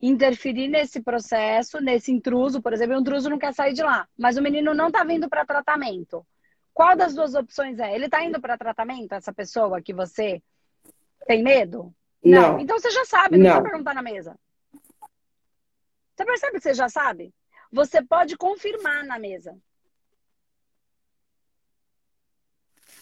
interferir 0.00 0.68
nesse 0.68 1.00
processo, 1.00 1.80
nesse 1.80 2.12
intruso, 2.12 2.60
por 2.60 2.74
exemplo, 2.74 2.94
o 2.94 3.00
intruso 3.00 3.30
não 3.30 3.38
quer 3.38 3.54
sair 3.54 3.72
de 3.72 3.82
lá, 3.82 4.06
mas 4.18 4.36
o 4.36 4.42
menino 4.42 4.74
não 4.74 4.88
está 4.88 5.02
vindo 5.02 5.30
para 5.30 5.46
tratamento. 5.46 6.26
Qual 6.74 6.94
das 6.94 7.14
duas 7.14 7.34
opções 7.34 7.78
é? 7.78 7.94
Ele 7.94 8.04
está 8.04 8.22
indo 8.22 8.38
para 8.38 8.58
tratamento, 8.58 9.14
essa 9.14 9.32
pessoa 9.32 9.80
que 9.80 9.94
você 9.94 10.42
tem 11.26 11.42
medo? 11.42 11.94
Não. 12.22 12.52
não. 12.52 12.60
Então 12.60 12.78
você 12.78 12.90
já 12.90 13.04
sabe, 13.04 13.36
não, 13.36 13.44
não 13.44 13.50
precisa 13.50 13.70
perguntar 13.70 13.94
na 13.94 14.02
mesa. 14.02 14.38
Você 16.14 16.24
percebe 16.24 16.52
que 16.54 16.62
você 16.62 16.74
já 16.74 16.88
sabe? 16.88 17.34
Você 17.70 18.02
pode 18.02 18.36
confirmar 18.36 19.04
na 19.04 19.18
mesa. 19.18 19.56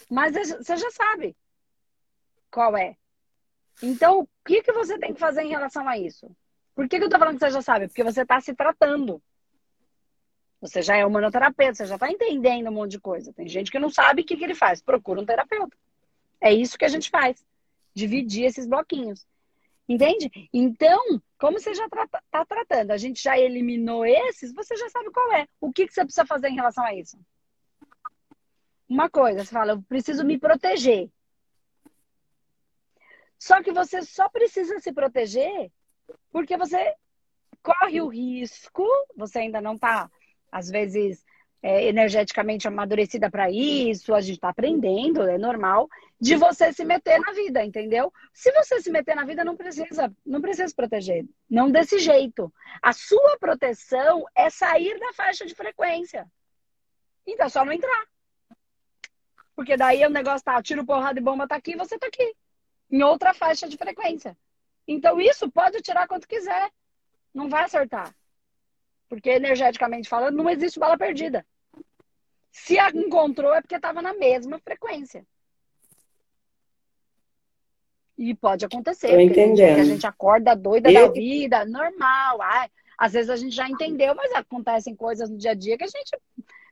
Mas 0.09 0.33
você 0.33 0.77
já 0.77 0.91
sabe 0.91 1.35
qual 2.51 2.75
é. 2.77 2.95
Então, 3.81 4.21
o 4.21 4.29
que, 4.45 4.61
que 4.61 4.71
você 4.71 4.97
tem 4.97 5.13
que 5.13 5.19
fazer 5.19 5.43
em 5.43 5.49
relação 5.49 5.87
a 5.87 5.97
isso? 5.97 6.29
Por 6.73 6.87
que, 6.87 6.97
que 6.97 7.05
eu 7.05 7.09
tô 7.09 7.17
falando 7.17 7.35
que 7.35 7.45
você 7.45 7.51
já 7.51 7.61
sabe? 7.61 7.87
Porque 7.87 8.03
você 8.03 8.21
está 8.21 8.39
se 8.39 8.53
tratando. 8.53 9.21
Você 10.61 10.81
já 10.81 10.95
é 10.95 11.05
humanoterapeuta, 11.05 11.75
você 11.75 11.85
já 11.85 11.95
está 11.95 12.09
entendendo 12.09 12.67
um 12.69 12.73
monte 12.73 12.91
de 12.91 12.99
coisa. 12.99 13.33
Tem 13.33 13.47
gente 13.47 13.71
que 13.71 13.79
não 13.79 13.89
sabe 13.89 14.21
o 14.21 14.25
que, 14.25 14.35
que 14.35 14.43
ele 14.43 14.55
faz. 14.55 14.81
Procura 14.81 15.21
um 15.21 15.25
terapeuta. 15.25 15.75
É 16.39 16.53
isso 16.53 16.77
que 16.77 16.85
a 16.85 16.89
gente 16.89 17.09
faz. 17.09 17.45
Dividir 17.95 18.45
esses 18.45 18.67
bloquinhos. 18.67 19.25
Entende? 19.87 20.29
Então, 20.53 21.21
como 21.39 21.59
você 21.59 21.73
já 21.73 21.85
está 21.85 22.07
tá 22.29 22.45
tratando, 22.45 22.91
a 22.91 22.97
gente 22.97 23.21
já 23.21 23.37
eliminou 23.37 24.05
esses, 24.05 24.53
você 24.53 24.75
já 24.75 24.89
sabe 24.89 25.11
qual 25.11 25.33
é. 25.33 25.47
O 25.61 25.71
que, 25.71 25.87
que 25.87 25.93
você 25.93 26.03
precisa 26.03 26.25
fazer 26.25 26.49
em 26.49 26.55
relação 26.55 26.83
a 26.83 26.93
isso? 26.93 27.17
uma 28.87 29.09
coisa, 29.09 29.43
você 29.43 29.51
fala, 29.51 29.73
eu 29.73 29.81
preciso 29.83 30.23
me 30.23 30.39
proteger. 30.39 31.09
Só 33.37 33.61
que 33.61 33.71
você 33.71 34.01
só 34.01 34.29
precisa 34.29 34.79
se 34.79 34.93
proteger 34.93 35.71
porque 36.31 36.57
você 36.57 36.95
corre 37.61 38.01
o 38.01 38.07
risco, 38.07 38.85
você 39.15 39.39
ainda 39.39 39.59
não 39.59 39.73
está, 39.73 40.09
às 40.51 40.69
vezes, 40.69 41.25
é, 41.65 41.87
energeticamente 41.87 42.67
amadurecida 42.67 43.27
para 43.27 43.49
isso, 43.49 44.13
a 44.13 44.21
gente 44.21 44.35
está 44.35 44.49
aprendendo, 44.49 45.23
é 45.23 45.35
normal, 45.35 45.89
de 46.21 46.35
você 46.35 46.71
se 46.71 46.85
meter 46.85 47.19
na 47.19 47.31
vida, 47.31 47.65
entendeu? 47.65 48.13
Se 48.31 48.51
você 48.51 48.79
se 48.79 48.91
meter 48.91 49.15
na 49.15 49.25
vida, 49.25 49.43
não 49.43 49.57
precisa, 49.57 50.15
não 50.23 50.39
precisa 50.39 50.67
se 50.67 50.75
proteger, 50.75 51.25
não 51.49 51.71
desse 51.71 51.97
jeito. 51.97 52.53
A 52.83 52.93
sua 52.93 53.35
proteção 53.39 54.25
é 54.35 54.47
sair 54.47 54.99
da 54.99 55.11
faixa 55.13 55.43
de 55.43 55.55
frequência. 55.55 56.27
Então, 57.25 57.47
é 57.47 57.49
só 57.49 57.65
não 57.65 57.73
entrar. 57.73 58.05
Porque 59.55 59.75
daí 59.75 60.05
o 60.05 60.09
negócio 60.11 60.45
tá, 60.45 60.61
tiro, 60.61 60.85
porrada 60.85 61.19
e 61.19 61.23
bomba 61.23 61.47
tá 61.47 61.55
aqui 61.55 61.71
e 61.71 61.77
você 61.77 61.97
tá 61.97 62.05
aqui. 62.05 62.35
Em 62.91 63.01
outra 63.01 63.33
faixa 63.33 63.67
de 63.67 63.75
frequência. 63.75 64.37
Então 64.87 65.19
isso 65.19 65.49
pode 65.49 65.81
tirar 65.81 66.07
quanto 66.07 66.27
quiser. 66.27 66.69
Não 67.33 67.49
vai 67.49 67.63
acertar. 67.63 68.15
Porque 69.09 69.31
energeticamente 69.31 70.07
falando, 70.07 70.35
não 70.35 70.47
existe 70.47 70.77
bala 70.77 70.95
perdida. 70.95 71.43
Se 72.55 72.79
a 72.79 72.89
encontrou 72.89 73.53
é 73.53 73.61
porque 73.61 73.75
estava 73.75 74.01
na 74.01 74.13
mesma 74.13 74.57
frequência. 74.59 75.25
E 78.17 78.33
pode 78.33 78.63
acontecer. 78.63 79.09
Tô 79.09 79.19
entendendo. 79.19 79.81
A 79.81 79.83
gente 79.83 80.07
acorda 80.07 80.55
doida 80.55 80.89
Eu... 80.89 81.07
da 81.07 81.13
vida, 81.13 81.65
normal. 81.65 82.41
Ai, 82.41 82.71
às 82.97 83.11
vezes 83.11 83.29
a 83.29 83.35
gente 83.35 83.53
já 83.53 83.69
entendeu, 83.69 84.15
mas 84.15 84.31
acontecem 84.33 84.95
coisas 84.95 85.29
no 85.29 85.37
dia 85.37 85.51
a 85.51 85.53
dia 85.53 85.77
que 85.77 85.83
a 85.83 85.87
gente 85.87 86.17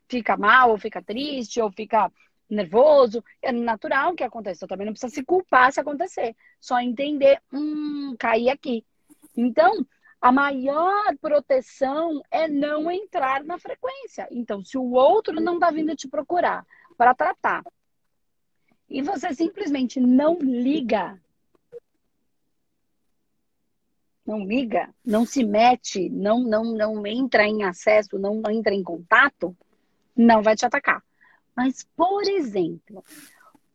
fica 0.08 0.38
mal, 0.38 0.70
ou 0.70 0.78
fica 0.78 1.02
triste, 1.02 1.60
ou 1.60 1.70
fica 1.70 2.10
nervoso, 2.48 3.22
é 3.42 3.52
natural 3.52 4.14
que 4.14 4.24
aconteça. 4.24 4.66
Também 4.66 4.86
não 4.86 4.94
precisa 4.94 5.14
se 5.14 5.22
culpar 5.22 5.70
se 5.70 5.80
acontecer. 5.80 6.34
Só 6.58 6.80
entender, 6.80 7.42
hum, 7.52 8.16
cair 8.18 8.48
aqui. 8.48 8.86
Então, 9.36 9.86
a 10.24 10.32
maior 10.32 11.14
proteção 11.20 12.22
é 12.30 12.48
não 12.48 12.90
entrar 12.90 13.44
na 13.44 13.58
frequência. 13.58 14.26
Então, 14.30 14.64
se 14.64 14.78
o 14.78 14.92
outro 14.92 15.38
não 15.38 15.56
está 15.56 15.70
vindo 15.70 15.94
te 15.94 16.08
procurar 16.08 16.66
para 16.96 17.14
tratar 17.14 17.62
e 18.88 19.02
você 19.02 19.34
simplesmente 19.34 20.00
não 20.00 20.38
liga, 20.38 21.20
não 24.24 24.46
liga, 24.46 24.88
não 25.04 25.26
se 25.26 25.44
mete, 25.44 26.08
não, 26.08 26.40
não, 26.40 26.72
não 26.72 27.06
entra 27.06 27.46
em 27.46 27.62
acesso, 27.62 28.18
não 28.18 28.40
entra 28.50 28.72
em 28.72 28.82
contato, 28.82 29.54
não 30.16 30.42
vai 30.42 30.56
te 30.56 30.64
atacar. 30.64 31.04
Mas, 31.54 31.86
por 31.94 32.22
exemplo, 32.26 33.04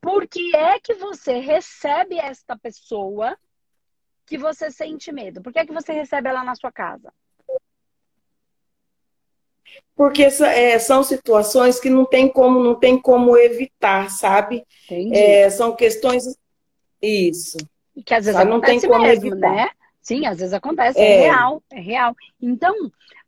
por 0.01 0.27
que 0.27 0.55
é 0.55 0.79
que 0.79 0.95
você 0.95 1.37
recebe 1.41 2.17
esta 2.17 2.57
pessoa 2.57 3.37
que 4.29 4.37
você 4.37 4.69
sente 4.69 5.11
medo? 5.11 5.41
Por 5.41 5.51
que 5.51 5.59
é 5.59 5.65
que 5.65 5.73
você 5.73 5.91
recebe 5.91 6.29
ela 6.29 6.43
na 6.43 6.55
sua 6.55 6.71
casa? 6.71 7.11
Porque 9.95 10.23
é, 10.23 10.79
são 10.79 11.03
situações 11.03 11.79
que 11.79 11.89
não 11.89 12.05
tem 12.05 12.29
como, 12.29 12.63
não 12.63 12.75
tem 12.75 12.97
como 13.01 13.35
evitar, 13.35 14.09
sabe? 14.09 14.63
É, 15.11 15.49
são 15.49 15.75
questões 15.75 16.23
isso. 17.01 17.57
Que 18.05 18.13
às 18.13 18.25
vezes 18.25 18.39
sabe? 18.39 18.49
acontece 18.49 18.73
não 18.75 18.81
tem 18.81 18.89
como 18.89 19.03
mesmo, 19.03 19.27
evitar. 19.27 19.51
né? 19.51 19.69
Sim, 20.01 20.25
às 20.25 20.39
vezes 20.39 20.53
acontece, 20.53 20.97
é. 20.97 21.03
é 21.03 21.21
real, 21.23 21.63
é 21.71 21.79
real. 21.79 22.15
Então, 22.41 22.73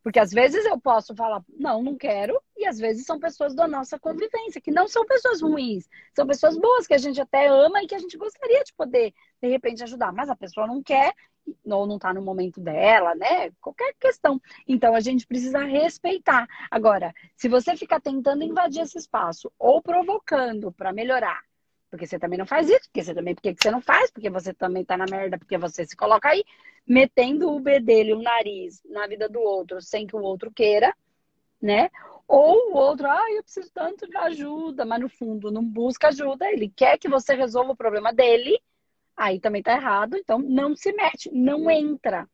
porque 0.03 0.20
às 0.20 0.31
vezes 0.31 0.65
eu 0.65 0.79
posso 0.79 1.15
falar, 1.15 1.43
não, 1.50 1.81
não 1.81 1.96
quero, 1.96 2.41
e 2.58 2.65
às 2.65 2.77
vezes 2.77 3.05
são 3.05 3.20
pessoas 3.20 3.53
da 3.53 3.67
nossa 3.67 4.00
convivência, 4.00 4.62
que 4.62 4.72
não 4.72 4.88
são 4.88 5.05
pessoas 5.05 5.41
ruins, 5.41 5.88
são 6.15 6.25
pessoas 6.25 6.58
boas, 6.58 6.88
que 6.88 6.93
a 6.93 6.98
gente 6.98 7.22
até 7.22 7.48
ama 7.48 7.81
e 7.84 7.88
que 7.88 7.96
a 7.96 8.00
gente 8.00 8.17
gostaria 8.17 8.63
de 8.63 8.74
poder, 8.74 9.13
de 9.41 9.50
repente, 9.50 9.84
ajudar. 9.84 10.12
Mas 10.12 10.29
a 10.29 10.36
pessoa 10.36 10.67
não 10.67 10.81
quer, 10.81 11.13
ou 11.65 11.88
não 11.88 11.96
está 11.96 12.13
no 12.13 12.22
momento 12.22 12.60
dela, 12.60 13.15
né? 13.15 13.51
Qualquer 13.60 13.93
questão. 14.00 14.41
Então 14.67 14.93
a 14.96 15.00
gente 15.00 15.25
precisa 15.25 15.60
respeitar. 15.63 16.48
Agora, 16.70 17.13
se 17.36 17.48
você 17.48 17.75
ficar 17.75 18.00
tentando 18.00 18.43
invadir 18.43 18.81
esse 18.81 18.98
espaço 18.98 19.51
ou 19.58 19.81
provocando 19.81 20.72
para 20.72 20.93
melhorar, 20.93 21.41
porque 21.91 22.07
você 22.07 22.17
também 22.17 22.39
não 22.39 22.45
faz 22.45 22.69
isso, 22.69 22.86
porque 22.86 23.03
você 23.03 23.13
também, 23.13 23.36
porque 23.36 23.53
você 23.53 23.69
não 23.69 23.81
faz, 23.81 24.10
porque 24.10 24.29
você 24.29 24.53
também 24.53 24.86
tá 24.86 24.95
na 24.98 25.05
merda, 25.05 25.38
porque 25.38 25.57
você 25.57 25.86
se 25.86 25.95
coloca 25.95 26.29
aí, 26.29 26.43
metendo 26.88 27.51
o 27.51 27.60
bedelho, 27.60 28.17
o 28.17 28.21
nariz 28.21 28.81
na 28.86 29.05
vida 29.05 29.27
do 29.27 29.41
outro, 29.41 29.81
sem 29.81 30.07
que 30.07 30.15
o 30.15 30.21
outro 30.21 30.50
queira, 30.51 30.95
né? 31.62 31.89
Ou 32.25 32.71
o 32.71 32.77
outro, 32.77 33.07
ah, 33.07 33.31
eu 33.31 33.43
preciso 33.43 33.69
tanto 33.74 34.07
de 34.07 34.15
ajuda, 34.15 34.86
mas 34.86 35.01
no 35.01 35.10
fundo 35.10 35.51
não 35.51 35.63
busca 35.63 36.07
ajuda, 36.07 36.50
ele 36.50 36.69
quer 36.74 36.98
que 36.98 37.10
você 37.10 37.36
resolva 37.36 37.74
o 37.74 37.77
problema 37.77 38.13
dele, 38.13 38.57
aí 39.15 39.38
também 39.39 39.62
tá 39.62 39.74
errado, 39.74 40.15
então 40.15 40.39
não 40.39 40.74
se 40.74 40.93
mete, 40.93 41.29
não 41.33 41.69
entra 41.69 42.27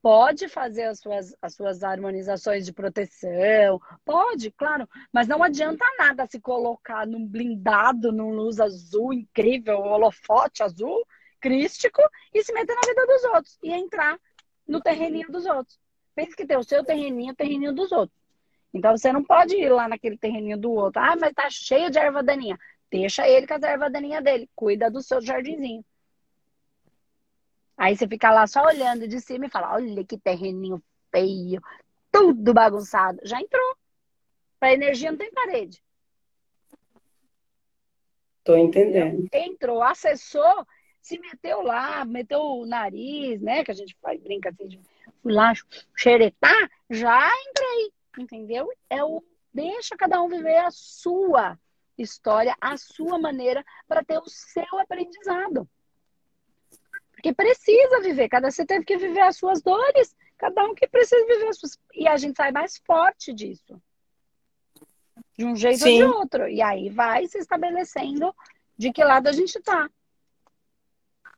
pode 0.00 0.48
fazer 0.48 0.84
as 0.84 1.00
suas, 1.00 1.34
as 1.42 1.54
suas 1.54 1.82
harmonizações 1.82 2.64
de 2.64 2.72
proteção, 2.72 3.80
pode, 4.04 4.50
claro, 4.52 4.88
mas 5.12 5.26
não 5.26 5.42
adianta 5.42 5.84
nada 5.98 6.26
se 6.26 6.40
colocar 6.40 7.06
num 7.06 7.26
blindado, 7.26 8.12
num 8.12 8.30
luz 8.30 8.60
azul 8.60 9.12
incrível, 9.12 9.78
holofote 9.78 10.62
azul, 10.62 11.04
crístico, 11.40 12.02
e 12.32 12.42
se 12.42 12.52
meter 12.52 12.74
na 12.74 12.88
vida 12.88 13.06
dos 13.06 13.24
outros 13.24 13.58
e 13.62 13.72
entrar 13.72 14.18
no 14.66 14.80
terreninho 14.80 15.30
dos 15.30 15.46
outros. 15.46 15.78
Pense 16.14 16.34
que 16.34 16.46
tem 16.46 16.56
o 16.56 16.64
seu 16.64 16.84
terreninho, 16.84 17.32
o 17.32 17.36
terreninho 17.36 17.72
dos 17.72 17.92
outros. 17.92 18.18
Então 18.72 18.96
você 18.96 19.12
não 19.12 19.24
pode 19.24 19.56
ir 19.56 19.68
lá 19.70 19.88
naquele 19.88 20.18
terreninho 20.18 20.58
do 20.58 20.70
outro. 20.72 21.00
Ah, 21.00 21.16
mas 21.16 21.32
tá 21.32 21.48
cheio 21.48 21.90
de 21.90 21.98
erva 21.98 22.22
daninha. 22.22 22.58
Deixa 22.90 23.26
ele 23.26 23.46
com 23.46 23.54
as 23.54 23.62
erva 23.62 23.88
daninha 23.88 24.20
dele. 24.20 24.48
Cuida 24.54 24.90
do 24.90 25.02
seu 25.02 25.20
jardinzinho. 25.20 25.84
Aí 27.78 27.96
você 27.96 28.08
fica 28.08 28.30
lá 28.32 28.44
só 28.48 28.64
olhando 28.64 29.06
de 29.06 29.20
cima 29.20 29.46
e 29.46 29.50
fala: 29.50 29.74
olha 29.74 30.04
que 30.04 30.18
terreninho 30.18 30.82
feio, 31.12 31.62
tudo 32.10 32.52
bagunçado. 32.52 33.20
Já 33.22 33.40
entrou. 33.40 33.76
Para 34.58 34.74
energia 34.74 35.12
não 35.12 35.18
tem 35.18 35.30
parede. 35.32 35.80
Tô 38.42 38.56
entendendo. 38.56 39.28
Entrou, 39.32 39.82
acessou, 39.82 40.66
se 41.00 41.18
meteu 41.20 41.62
lá, 41.62 42.04
meteu 42.04 42.40
o 42.40 42.66
nariz, 42.66 43.40
né? 43.40 43.62
Que 43.62 43.70
a 43.70 43.74
gente 43.74 43.96
faz, 44.02 44.20
brinca 44.20 44.48
assim, 44.48 44.66
de, 44.66 44.80
lá 45.22 45.52
xeretar, 45.96 46.70
já 46.90 47.30
entrei, 47.50 47.92
entendeu? 48.18 48.68
É 48.90 49.04
o 49.04 49.22
deixa 49.52 49.96
cada 49.96 50.20
um 50.22 50.28
viver 50.28 50.56
a 50.56 50.70
sua 50.70 51.58
história, 51.96 52.56
a 52.60 52.76
sua 52.76 53.18
maneira, 53.18 53.64
para 53.86 54.04
ter 54.04 54.18
o 54.18 54.28
seu 54.28 54.78
aprendizado. 54.78 55.68
Porque 57.18 57.34
precisa 57.34 58.00
viver, 58.00 58.28
cada 58.28 58.48
você 58.48 58.64
teve 58.64 58.84
que 58.84 58.96
viver 58.96 59.22
as 59.22 59.36
suas 59.36 59.60
dores, 59.60 60.14
cada 60.38 60.64
um 60.64 60.72
que 60.72 60.86
precisa 60.86 61.26
viver 61.26 61.48
as 61.48 61.58
suas. 61.58 61.76
E 61.92 62.06
a 62.06 62.16
gente 62.16 62.36
sai 62.36 62.52
mais 62.52 62.78
forte 62.86 63.32
disso. 63.34 63.82
De 65.36 65.44
um 65.44 65.56
jeito 65.56 65.80
Sim. 65.80 66.04
ou 66.04 66.10
de 66.10 66.16
outro. 66.16 66.48
E 66.48 66.62
aí 66.62 66.88
vai 66.88 67.26
se 67.26 67.38
estabelecendo 67.38 68.32
de 68.76 68.92
que 68.92 69.02
lado 69.02 69.26
a 69.26 69.32
gente 69.32 69.60
tá. 69.60 69.90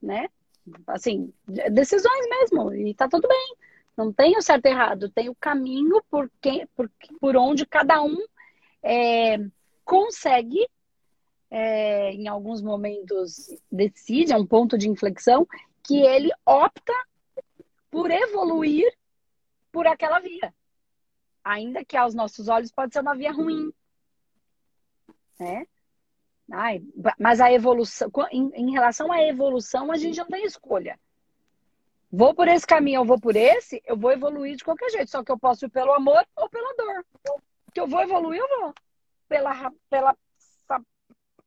Né? 0.03 0.29
Assim, 0.87 1.33
decisões 1.47 2.29
mesmo. 2.29 2.75
E 2.75 2.93
tá 2.93 3.09
tudo 3.09 3.27
bem. 3.27 3.57
Não 3.97 4.13
tem 4.13 4.37
o 4.37 4.43
certo 4.43 4.67
e 4.67 4.69
errado, 4.69 5.09
tem 5.09 5.31
o 5.31 5.35
caminho 5.35 6.03
por, 6.11 6.31
quem, 6.43 6.67
por, 6.77 6.91
por 7.19 7.37
onde 7.37 7.65
cada 7.65 8.03
um 8.03 8.19
é, 8.83 9.39
consegue 9.83 10.67
é, 11.51 12.13
em 12.13 12.29
alguns 12.29 12.63
momentos 12.63 13.51
decide, 13.71 14.33
é 14.33 14.37
um 14.37 14.47
ponto 14.47 14.79
de 14.79 14.89
inflexão, 14.89 15.47
que 15.83 16.01
ele 16.01 16.31
opta 16.45 16.93
por 17.91 18.11
evoluir 18.11 18.93
por 19.73 19.87
aquela 19.87 20.19
via. 20.21 20.55
Ainda 21.43 21.85
que 21.85 21.97
aos 21.97 22.15
nossos 22.15 22.49
olhos 22.49 22.71
pode 22.71 22.93
ser 22.93 23.01
uma 23.01 23.17
via 23.17 23.33
ruim. 23.33 23.73
Né? 25.39 25.67
Ai, 26.53 26.83
mas 27.19 27.41
a 27.41 27.53
evolução, 27.53 28.11
em, 28.31 28.51
em 28.55 28.73
relação 28.73 29.11
à 29.11 29.23
evolução, 29.23 29.91
a 29.91 29.97
gente 29.97 30.19
não 30.19 30.27
tem 30.27 30.45
escolha. 30.45 30.99
Vou 32.13 32.35
por 32.35 32.49
esse 32.49 32.67
caminho, 32.67 33.01
eu 33.01 33.05
vou 33.05 33.21
por 33.21 33.37
esse, 33.37 33.81
eu 33.87 33.97
vou 33.97 34.11
evoluir 34.11 34.57
de 34.57 34.65
qualquer 34.65 34.91
jeito. 34.91 35.11
Só 35.11 35.23
que 35.23 35.31
eu 35.31 35.39
posso 35.39 35.65
ir 35.65 35.71
pelo 35.71 35.93
amor 35.93 36.27
ou 36.35 36.49
pela 36.49 36.75
dor. 36.75 37.05
Que 37.73 37.81
eu 37.81 37.87
vou 37.87 38.01
evoluir, 38.01 38.41
eu 38.41 38.61
vou. 38.61 38.75
Pela, 39.29 39.73
pela 39.89 40.17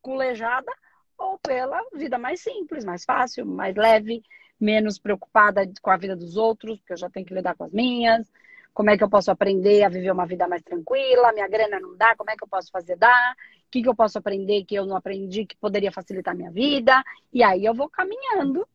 culejada 0.00 0.72
ou 1.18 1.38
pela 1.38 1.80
vida 1.94 2.18
mais 2.18 2.40
simples, 2.40 2.84
mais 2.84 3.04
fácil, 3.04 3.46
mais 3.46 3.74
leve, 3.74 4.22
menos 4.60 4.98
preocupada 4.98 5.70
com 5.80 5.90
a 5.90 5.96
vida 5.96 6.16
dos 6.16 6.36
outros, 6.36 6.78
porque 6.78 6.92
eu 6.92 6.96
já 6.96 7.10
tenho 7.10 7.26
que 7.26 7.34
lidar 7.34 7.54
com 7.54 7.64
as 7.64 7.72
minhas. 7.72 8.30
Como 8.72 8.90
é 8.90 8.98
que 8.98 9.04
eu 9.04 9.08
posso 9.08 9.30
aprender 9.30 9.84
a 9.84 9.88
viver 9.88 10.10
uma 10.10 10.26
vida 10.26 10.48
mais 10.48 10.62
tranquila? 10.62 11.32
Minha 11.32 11.48
grana 11.48 11.78
não 11.78 11.96
dá, 11.96 12.16
como 12.16 12.30
é 12.30 12.36
que 12.36 12.42
eu 12.42 12.48
posso 12.48 12.70
fazer 12.70 12.96
dar? 12.96 13.32
O 13.66 13.70
que, 13.70 13.82
que 13.82 13.88
eu 13.88 13.94
posso 13.94 14.18
aprender 14.18 14.64
que 14.64 14.74
eu 14.74 14.84
não 14.84 14.96
aprendi 14.96 15.46
que 15.46 15.56
poderia 15.56 15.92
facilitar 15.92 16.34
minha 16.34 16.50
vida? 16.50 17.02
E 17.32 17.42
aí 17.42 17.64
eu 17.64 17.74
vou 17.74 17.88
caminhando 17.88 18.66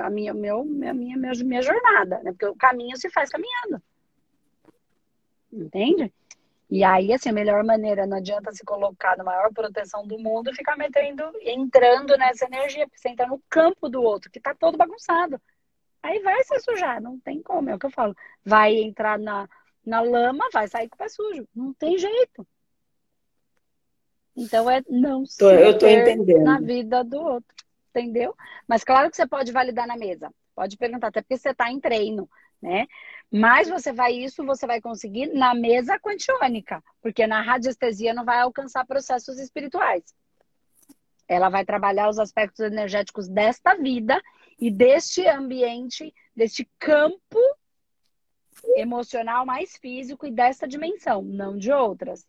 a 0.00 0.08
minha, 0.08 0.32
meu, 0.32 0.60
a 0.60 0.64
minha, 0.64 0.94
minha, 0.94 1.32
minha 1.44 1.62
jornada, 1.62 2.20
né? 2.22 2.30
Porque 2.30 2.46
o 2.46 2.54
caminho 2.54 2.96
se 2.96 3.10
faz 3.10 3.28
caminhando. 3.28 3.82
Entende? 5.52 6.12
E 6.74 6.82
aí, 6.82 7.12
assim, 7.12 7.28
a 7.28 7.32
melhor 7.32 7.62
maneira, 7.62 8.04
não 8.04 8.16
adianta 8.16 8.50
se 8.50 8.64
colocar 8.64 9.16
na 9.16 9.22
maior 9.22 9.48
proteção 9.52 10.04
do 10.04 10.18
mundo 10.18 10.50
e 10.50 10.56
ficar 10.56 10.76
metendo, 10.76 11.22
entrando 11.40 12.18
nessa 12.18 12.46
energia, 12.46 12.84
porque 12.88 12.98
você 12.98 13.10
entra 13.10 13.28
no 13.28 13.40
campo 13.48 13.88
do 13.88 14.02
outro, 14.02 14.28
que 14.28 14.40
tá 14.40 14.52
todo 14.56 14.76
bagunçado. 14.76 15.40
Aí 16.02 16.18
vai 16.18 16.42
se 16.42 16.58
sujar, 16.58 17.00
não 17.00 17.16
tem 17.20 17.40
como, 17.40 17.70
é 17.70 17.76
o 17.76 17.78
que 17.78 17.86
eu 17.86 17.92
falo. 17.92 18.12
Vai 18.44 18.74
entrar 18.74 19.20
na, 19.20 19.48
na 19.86 20.00
lama, 20.00 20.48
vai 20.52 20.66
sair 20.66 20.88
com 20.88 20.96
o 20.96 20.98
pé 20.98 21.08
sujo. 21.08 21.46
Não 21.54 21.72
tem 21.74 21.96
jeito. 21.96 22.44
Então 24.34 24.68
é 24.68 24.82
não 24.88 25.24
se 25.24 25.38
tô, 25.38 25.52
eu 25.52 25.78
tô 25.78 25.86
entendendo. 25.86 26.42
na 26.42 26.58
vida 26.58 27.04
do 27.04 27.20
outro, 27.20 27.54
entendeu? 27.90 28.34
Mas 28.66 28.82
claro 28.82 29.08
que 29.08 29.16
você 29.16 29.28
pode 29.28 29.52
validar 29.52 29.86
na 29.86 29.96
mesa. 29.96 30.28
Pode 30.56 30.76
perguntar, 30.76 31.06
até 31.06 31.22
porque 31.22 31.36
você 31.36 31.50
está 31.50 31.70
em 31.70 31.78
treino, 31.78 32.28
né? 32.60 32.88
Mas 33.30 33.68
você 33.68 33.92
vai 33.92 34.12
isso, 34.12 34.44
você 34.44 34.66
vai 34.66 34.80
conseguir 34.80 35.26
na 35.26 35.54
mesa 35.54 35.98
quantiônica, 35.98 36.82
porque 37.02 37.26
na 37.26 37.42
radiestesia 37.42 38.14
não 38.14 38.24
vai 38.24 38.40
alcançar 38.40 38.86
processos 38.86 39.38
espirituais. 39.38 40.04
Ela 41.26 41.48
vai 41.48 41.64
trabalhar 41.64 42.08
os 42.08 42.18
aspectos 42.18 42.60
energéticos 42.60 43.28
desta 43.28 43.74
vida 43.74 44.20
e 44.58 44.70
deste 44.70 45.26
ambiente, 45.26 46.14
deste 46.36 46.68
campo 46.78 47.38
emocional 48.76 49.44
mais 49.44 49.76
físico 49.76 50.26
e 50.26 50.30
desta 50.30 50.68
dimensão, 50.68 51.22
não 51.22 51.56
de 51.56 51.72
outras. 51.72 52.26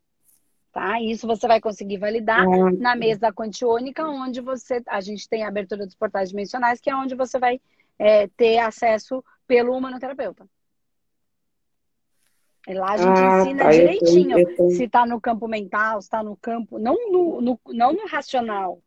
Tá? 0.72 1.00
Isso 1.00 1.26
você 1.26 1.48
vai 1.48 1.62
conseguir 1.62 1.98
validar 1.98 2.46
uhum. 2.46 2.78
na 2.78 2.96
mesa 2.96 3.32
quantiônica, 3.32 4.06
onde 4.06 4.42
você 4.42 4.82
a 4.88 5.00
gente 5.00 5.30
tem 5.30 5.44
a 5.44 5.48
abertura 5.48 5.86
dos 5.86 5.96
portais 5.96 6.30
dimensionais, 6.30 6.82
que 6.82 6.90
é 6.90 6.96
onde 6.96 7.16
você 7.16 7.40
vai 7.40 7.62
é, 7.98 8.28
ter 8.28 8.58
acesso 8.58 9.24
pelo 9.48 9.76
humanoterapeuta. 9.76 10.46
E 12.68 12.74
lá 12.74 12.94
a 12.94 12.98
gente 12.98 13.20
ah, 13.20 13.42
ensina 13.42 13.64
tá, 13.64 13.70
direitinho 13.72 14.40
eu 14.40 14.46
tô, 14.46 14.52
eu 14.52 14.58
tô... 14.58 14.70
se 14.72 14.84
está 14.84 15.06
no 15.06 15.22
campo 15.22 15.48
mental, 15.48 16.02
se 16.02 16.08
está 16.08 16.24
no 16.24 16.36
campo, 16.36 16.80
não 16.80 17.12
no, 17.12 17.42
no, 17.42 17.60
não 17.68 17.94
no 17.94 18.08
racional, 18.08 18.82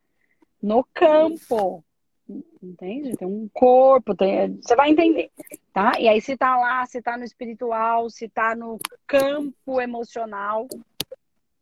no 0.63 0.85
campo. 0.93 1.85
Entende? 2.63 3.17
Tem 3.17 3.27
um 3.27 3.49
corpo, 3.53 4.15
tem, 4.15 4.61
você 4.61 4.77
vai 4.77 4.91
entender, 4.91 5.31
tá? 5.73 5.93
E 5.99 6.07
aí 6.07 6.21
se 6.21 6.37
tá 6.37 6.59
lá, 6.59 6.85
se 6.85 7.01
tá 7.01 7.17
no 7.17 7.25
espiritual, 7.25 8.11
se 8.11 8.29
tá 8.29 8.55
no 8.55 8.79
campo 9.07 9.81
emocional, 9.81 10.67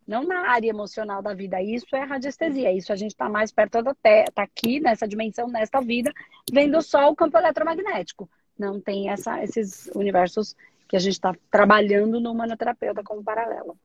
não 0.06 0.24
na 0.24 0.50
área 0.50 0.68
emocional 0.68 1.20
da 1.20 1.34
vida. 1.34 1.60
Isso 1.60 1.94
é 1.94 2.02
radiestesia. 2.02 2.72
Isso 2.72 2.92
a 2.92 2.96
gente 2.96 3.10
está 3.10 3.28
mais 3.28 3.52
perto 3.52 3.82
da 3.82 3.94
Terra, 3.94 4.26
tá 4.34 4.42
aqui 4.42 4.80
nessa 4.80 5.06
dimensão, 5.06 5.48
nesta 5.48 5.80
vida, 5.80 6.12
vendo 6.50 6.80
só 6.80 7.10
o 7.10 7.16
campo 7.16 7.36
eletromagnético. 7.36 8.28
não 8.58 8.80
tem 8.80 9.10
essa, 9.10 9.42
esses 9.42 9.90
universos 9.94 10.56
que 10.88 10.96
a 10.96 10.98
gente 10.98 11.14
está 11.14 11.34
trabalhando 11.50 12.20
no 12.20 12.30
humanoterapeuta 12.30 13.02
como 13.02 13.22
paralelo. 13.22 13.76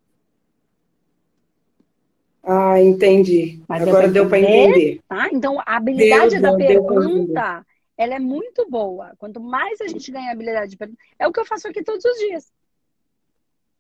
Ah, 2.44 2.80
entendi. 2.82 3.62
Mas 3.68 3.88
Agora 3.88 4.08
deu 4.08 4.28
para 4.28 4.40
entender. 4.40 5.00
Tá? 5.08 5.30
Então, 5.32 5.60
a 5.60 5.78
habilidade 5.78 6.40
da 6.40 6.56
pergunta, 6.56 7.66
ela 7.98 8.16
é 8.16 8.20
muito 8.20 8.68
boa. 8.70 9.14
Quanto 9.18 9.40
mais 9.40 9.80
a 9.82 9.88
gente 9.88 10.12
ganha 10.12 10.32
habilidade 10.32 10.72
de 10.72 10.78
pergunta, 10.78 11.00
é 11.20 11.28
o 11.28 11.32
que 11.32 11.40
eu 11.40 11.46
faço 11.46 11.68
aqui 11.68 11.84
todos 11.84 12.04
os 12.04 12.18
dias. 12.18 12.52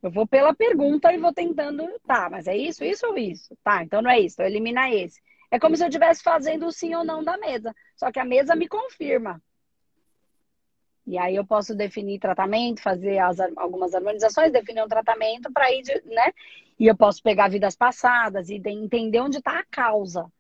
Eu 0.02 0.12
vou 0.12 0.28
pela 0.28 0.54
pergunta 0.54 1.14
e 1.14 1.18
vou 1.18 1.32
tentando, 1.32 1.88
tá, 2.08 2.28
mas 2.30 2.48
é 2.48 2.58
isso, 2.58 2.84
isso 2.84 3.06
ou 3.06 3.18
isso? 3.18 3.56
Tá, 3.64 3.84
então 3.84 4.02
não 4.02 4.10
é 4.10 4.20
isso, 4.20 4.36
então 4.36 4.46
elimina 4.46 4.90
esse. 4.90 5.22
É 5.52 5.60
como 5.60 5.76
se 5.76 5.84
eu 5.84 5.90
estivesse 5.90 6.24
fazendo 6.24 6.66
o 6.66 6.72
sim 6.72 6.96
ou 6.96 7.04
não 7.04 7.24
da 7.24 7.38
mesa. 7.38 7.76
Só 7.96 8.12
que 8.12 8.20
a 8.20 8.26
mesa 8.26 8.56
me 8.56 8.68
confirma. 8.68 9.42
E 11.12 11.18
aí 11.18 11.36
eu 11.36 11.46
posso 11.46 11.76
definir 11.76 12.20
tratamento, 12.20 12.82
fazer 12.82 13.20
as, 13.20 13.38
algumas 13.58 13.94
harmonizações, 13.94 14.50
definir 14.50 14.82
um 14.82 14.88
tratamento 14.88 15.52
para 15.52 15.70
ir, 15.70 15.84
né? 16.06 16.32
E 16.80 16.88
eu 16.88 16.96
posso 16.96 17.22
pegar 17.22 17.50
vidas 17.50 17.76
passadas 17.76 18.48
e 18.50 18.62
entender 18.66 19.20
onde 19.20 19.40
está 19.40 19.60
a 19.60 19.66
causa. 19.70 20.32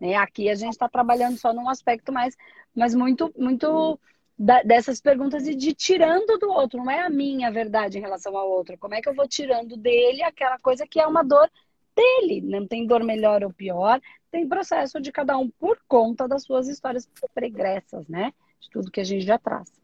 Né? 0.00 0.14
Aqui 0.14 0.48
a 0.48 0.54
gente 0.54 0.72
está 0.72 0.88
trabalhando 0.88 1.36
só 1.36 1.52
num 1.52 1.68
aspecto 1.68 2.14
mais, 2.14 2.34
mas 2.74 2.94
muito, 2.94 3.30
muito 3.36 4.00
da, 4.38 4.62
dessas 4.62 5.02
perguntas 5.02 5.46
e 5.46 5.54
de 5.54 5.74
tirando 5.74 6.38
do 6.38 6.48
outro. 6.48 6.82
Não 6.82 6.90
é 6.90 7.00
a 7.00 7.10
minha 7.10 7.52
verdade 7.52 7.98
em 7.98 8.00
relação 8.00 8.34
ao 8.38 8.48
outro. 8.48 8.78
Como 8.78 8.94
é 8.94 9.02
que 9.02 9.10
eu 9.10 9.14
vou 9.14 9.28
tirando 9.28 9.76
dele 9.76 10.22
aquela 10.22 10.58
coisa 10.58 10.86
que 10.86 10.98
é 10.98 11.06
uma 11.06 11.22
dor 11.22 11.50
dele? 11.94 12.40
Não 12.40 12.66
tem 12.66 12.86
dor 12.86 13.04
melhor 13.04 13.44
ou 13.44 13.52
pior, 13.52 14.00
tem 14.30 14.48
processo 14.48 14.98
de 14.98 15.12
cada 15.12 15.36
um 15.36 15.50
por 15.50 15.78
conta 15.86 16.26
das 16.26 16.42
suas 16.42 16.68
histórias 16.68 17.06
pregressas, 17.34 18.08
né? 18.08 18.32
De 18.58 18.70
tudo 18.70 18.90
que 18.90 19.00
a 19.00 19.04
gente 19.04 19.26
já 19.26 19.38
traz. 19.38 19.76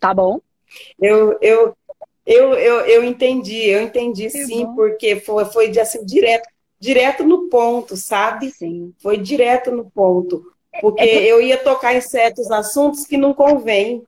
Tá 0.00 0.14
bom? 0.14 0.40
Eu, 0.98 1.38
eu, 1.42 1.76
eu, 2.24 2.54
eu, 2.54 2.80
eu 2.80 3.04
entendi, 3.04 3.68
eu 3.68 3.82
entendi 3.82 4.24
que 4.24 4.44
sim, 4.44 4.64
bom. 4.64 4.74
porque 4.74 5.20
foi, 5.20 5.44
foi 5.44 5.68
de, 5.70 5.78
assim, 5.78 6.04
direto, 6.04 6.48
direto 6.78 7.22
no 7.22 7.48
ponto, 7.48 7.96
sabe? 7.96 8.50
Sim. 8.50 8.94
Foi 9.02 9.18
direto 9.18 9.70
no 9.70 9.90
ponto. 9.90 10.50
Porque 10.80 11.02
é, 11.02 11.26
é... 11.26 11.32
eu 11.32 11.42
ia 11.42 11.62
tocar 11.62 11.94
em 11.94 12.00
certos 12.00 12.50
assuntos 12.50 13.04
que 13.04 13.16
não 13.16 13.34
convém. 13.34 14.02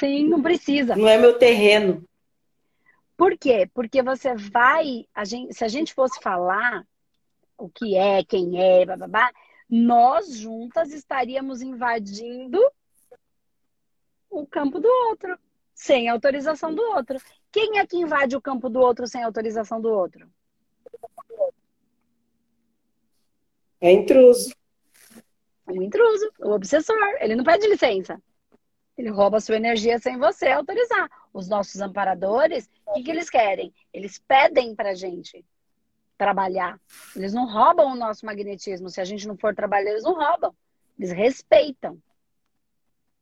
Sim, 0.00 0.28
não 0.28 0.40
precisa. 0.40 0.96
Não 0.96 1.08
é 1.08 1.18
meu 1.18 1.38
terreno. 1.38 2.04
Por 3.16 3.36
quê? 3.36 3.68
Porque 3.74 4.00
você 4.00 4.34
vai. 4.34 5.04
A 5.12 5.24
gente, 5.24 5.52
se 5.52 5.64
a 5.64 5.68
gente 5.68 5.92
fosse 5.92 6.20
falar 6.20 6.86
o 7.58 7.68
que 7.68 7.96
é, 7.96 8.22
quem 8.22 8.62
é, 8.62 8.86
babá, 8.86 9.32
nós 9.68 10.32
juntas 10.36 10.92
estaríamos 10.92 11.60
invadindo 11.60 12.60
o 14.30 14.46
campo 14.46 14.78
do 14.78 14.88
outro, 15.08 15.38
sem 15.74 16.08
autorização 16.08 16.74
do 16.74 16.82
outro. 16.82 17.18
Quem 17.50 17.78
é 17.78 17.86
que 17.86 17.96
invade 17.96 18.36
o 18.36 18.40
campo 18.40 18.68
do 18.68 18.80
outro 18.80 19.06
sem 19.06 19.22
autorização 19.22 19.80
do 19.80 19.90
outro? 19.90 20.28
É 23.80 23.92
intruso. 23.92 24.52
O 25.66 25.82
intruso, 25.82 26.30
o 26.40 26.50
obsessor. 26.50 26.96
Ele 27.20 27.36
não 27.36 27.44
pede 27.44 27.68
licença. 27.68 28.20
Ele 28.96 29.10
rouba 29.10 29.36
a 29.36 29.40
sua 29.40 29.56
energia 29.56 29.98
sem 29.98 30.18
você 30.18 30.48
autorizar. 30.48 31.08
Os 31.32 31.48
nossos 31.48 31.80
amparadores, 31.80 32.68
o 32.84 32.94
que, 32.94 33.04
que 33.04 33.10
eles 33.10 33.30
querem? 33.30 33.72
Eles 33.92 34.18
pedem 34.18 34.74
pra 34.74 34.94
gente 34.94 35.44
trabalhar. 36.16 36.80
Eles 37.14 37.32
não 37.32 37.46
roubam 37.46 37.92
o 37.92 37.96
nosso 37.96 38.26
magnetismo. 38.26 38.90
Se 38.90 39.00
a 39.00 39.04
gente 39.04 39.28
não 39.28 39.36
for 39.36 39.54
trabalhar, 39.54 39.92
eles 39.92 40.02
não 40.02 40.14
roubam. 40.14 40.52
Eles 40.98 41.12
respeitam. 41.12 42.02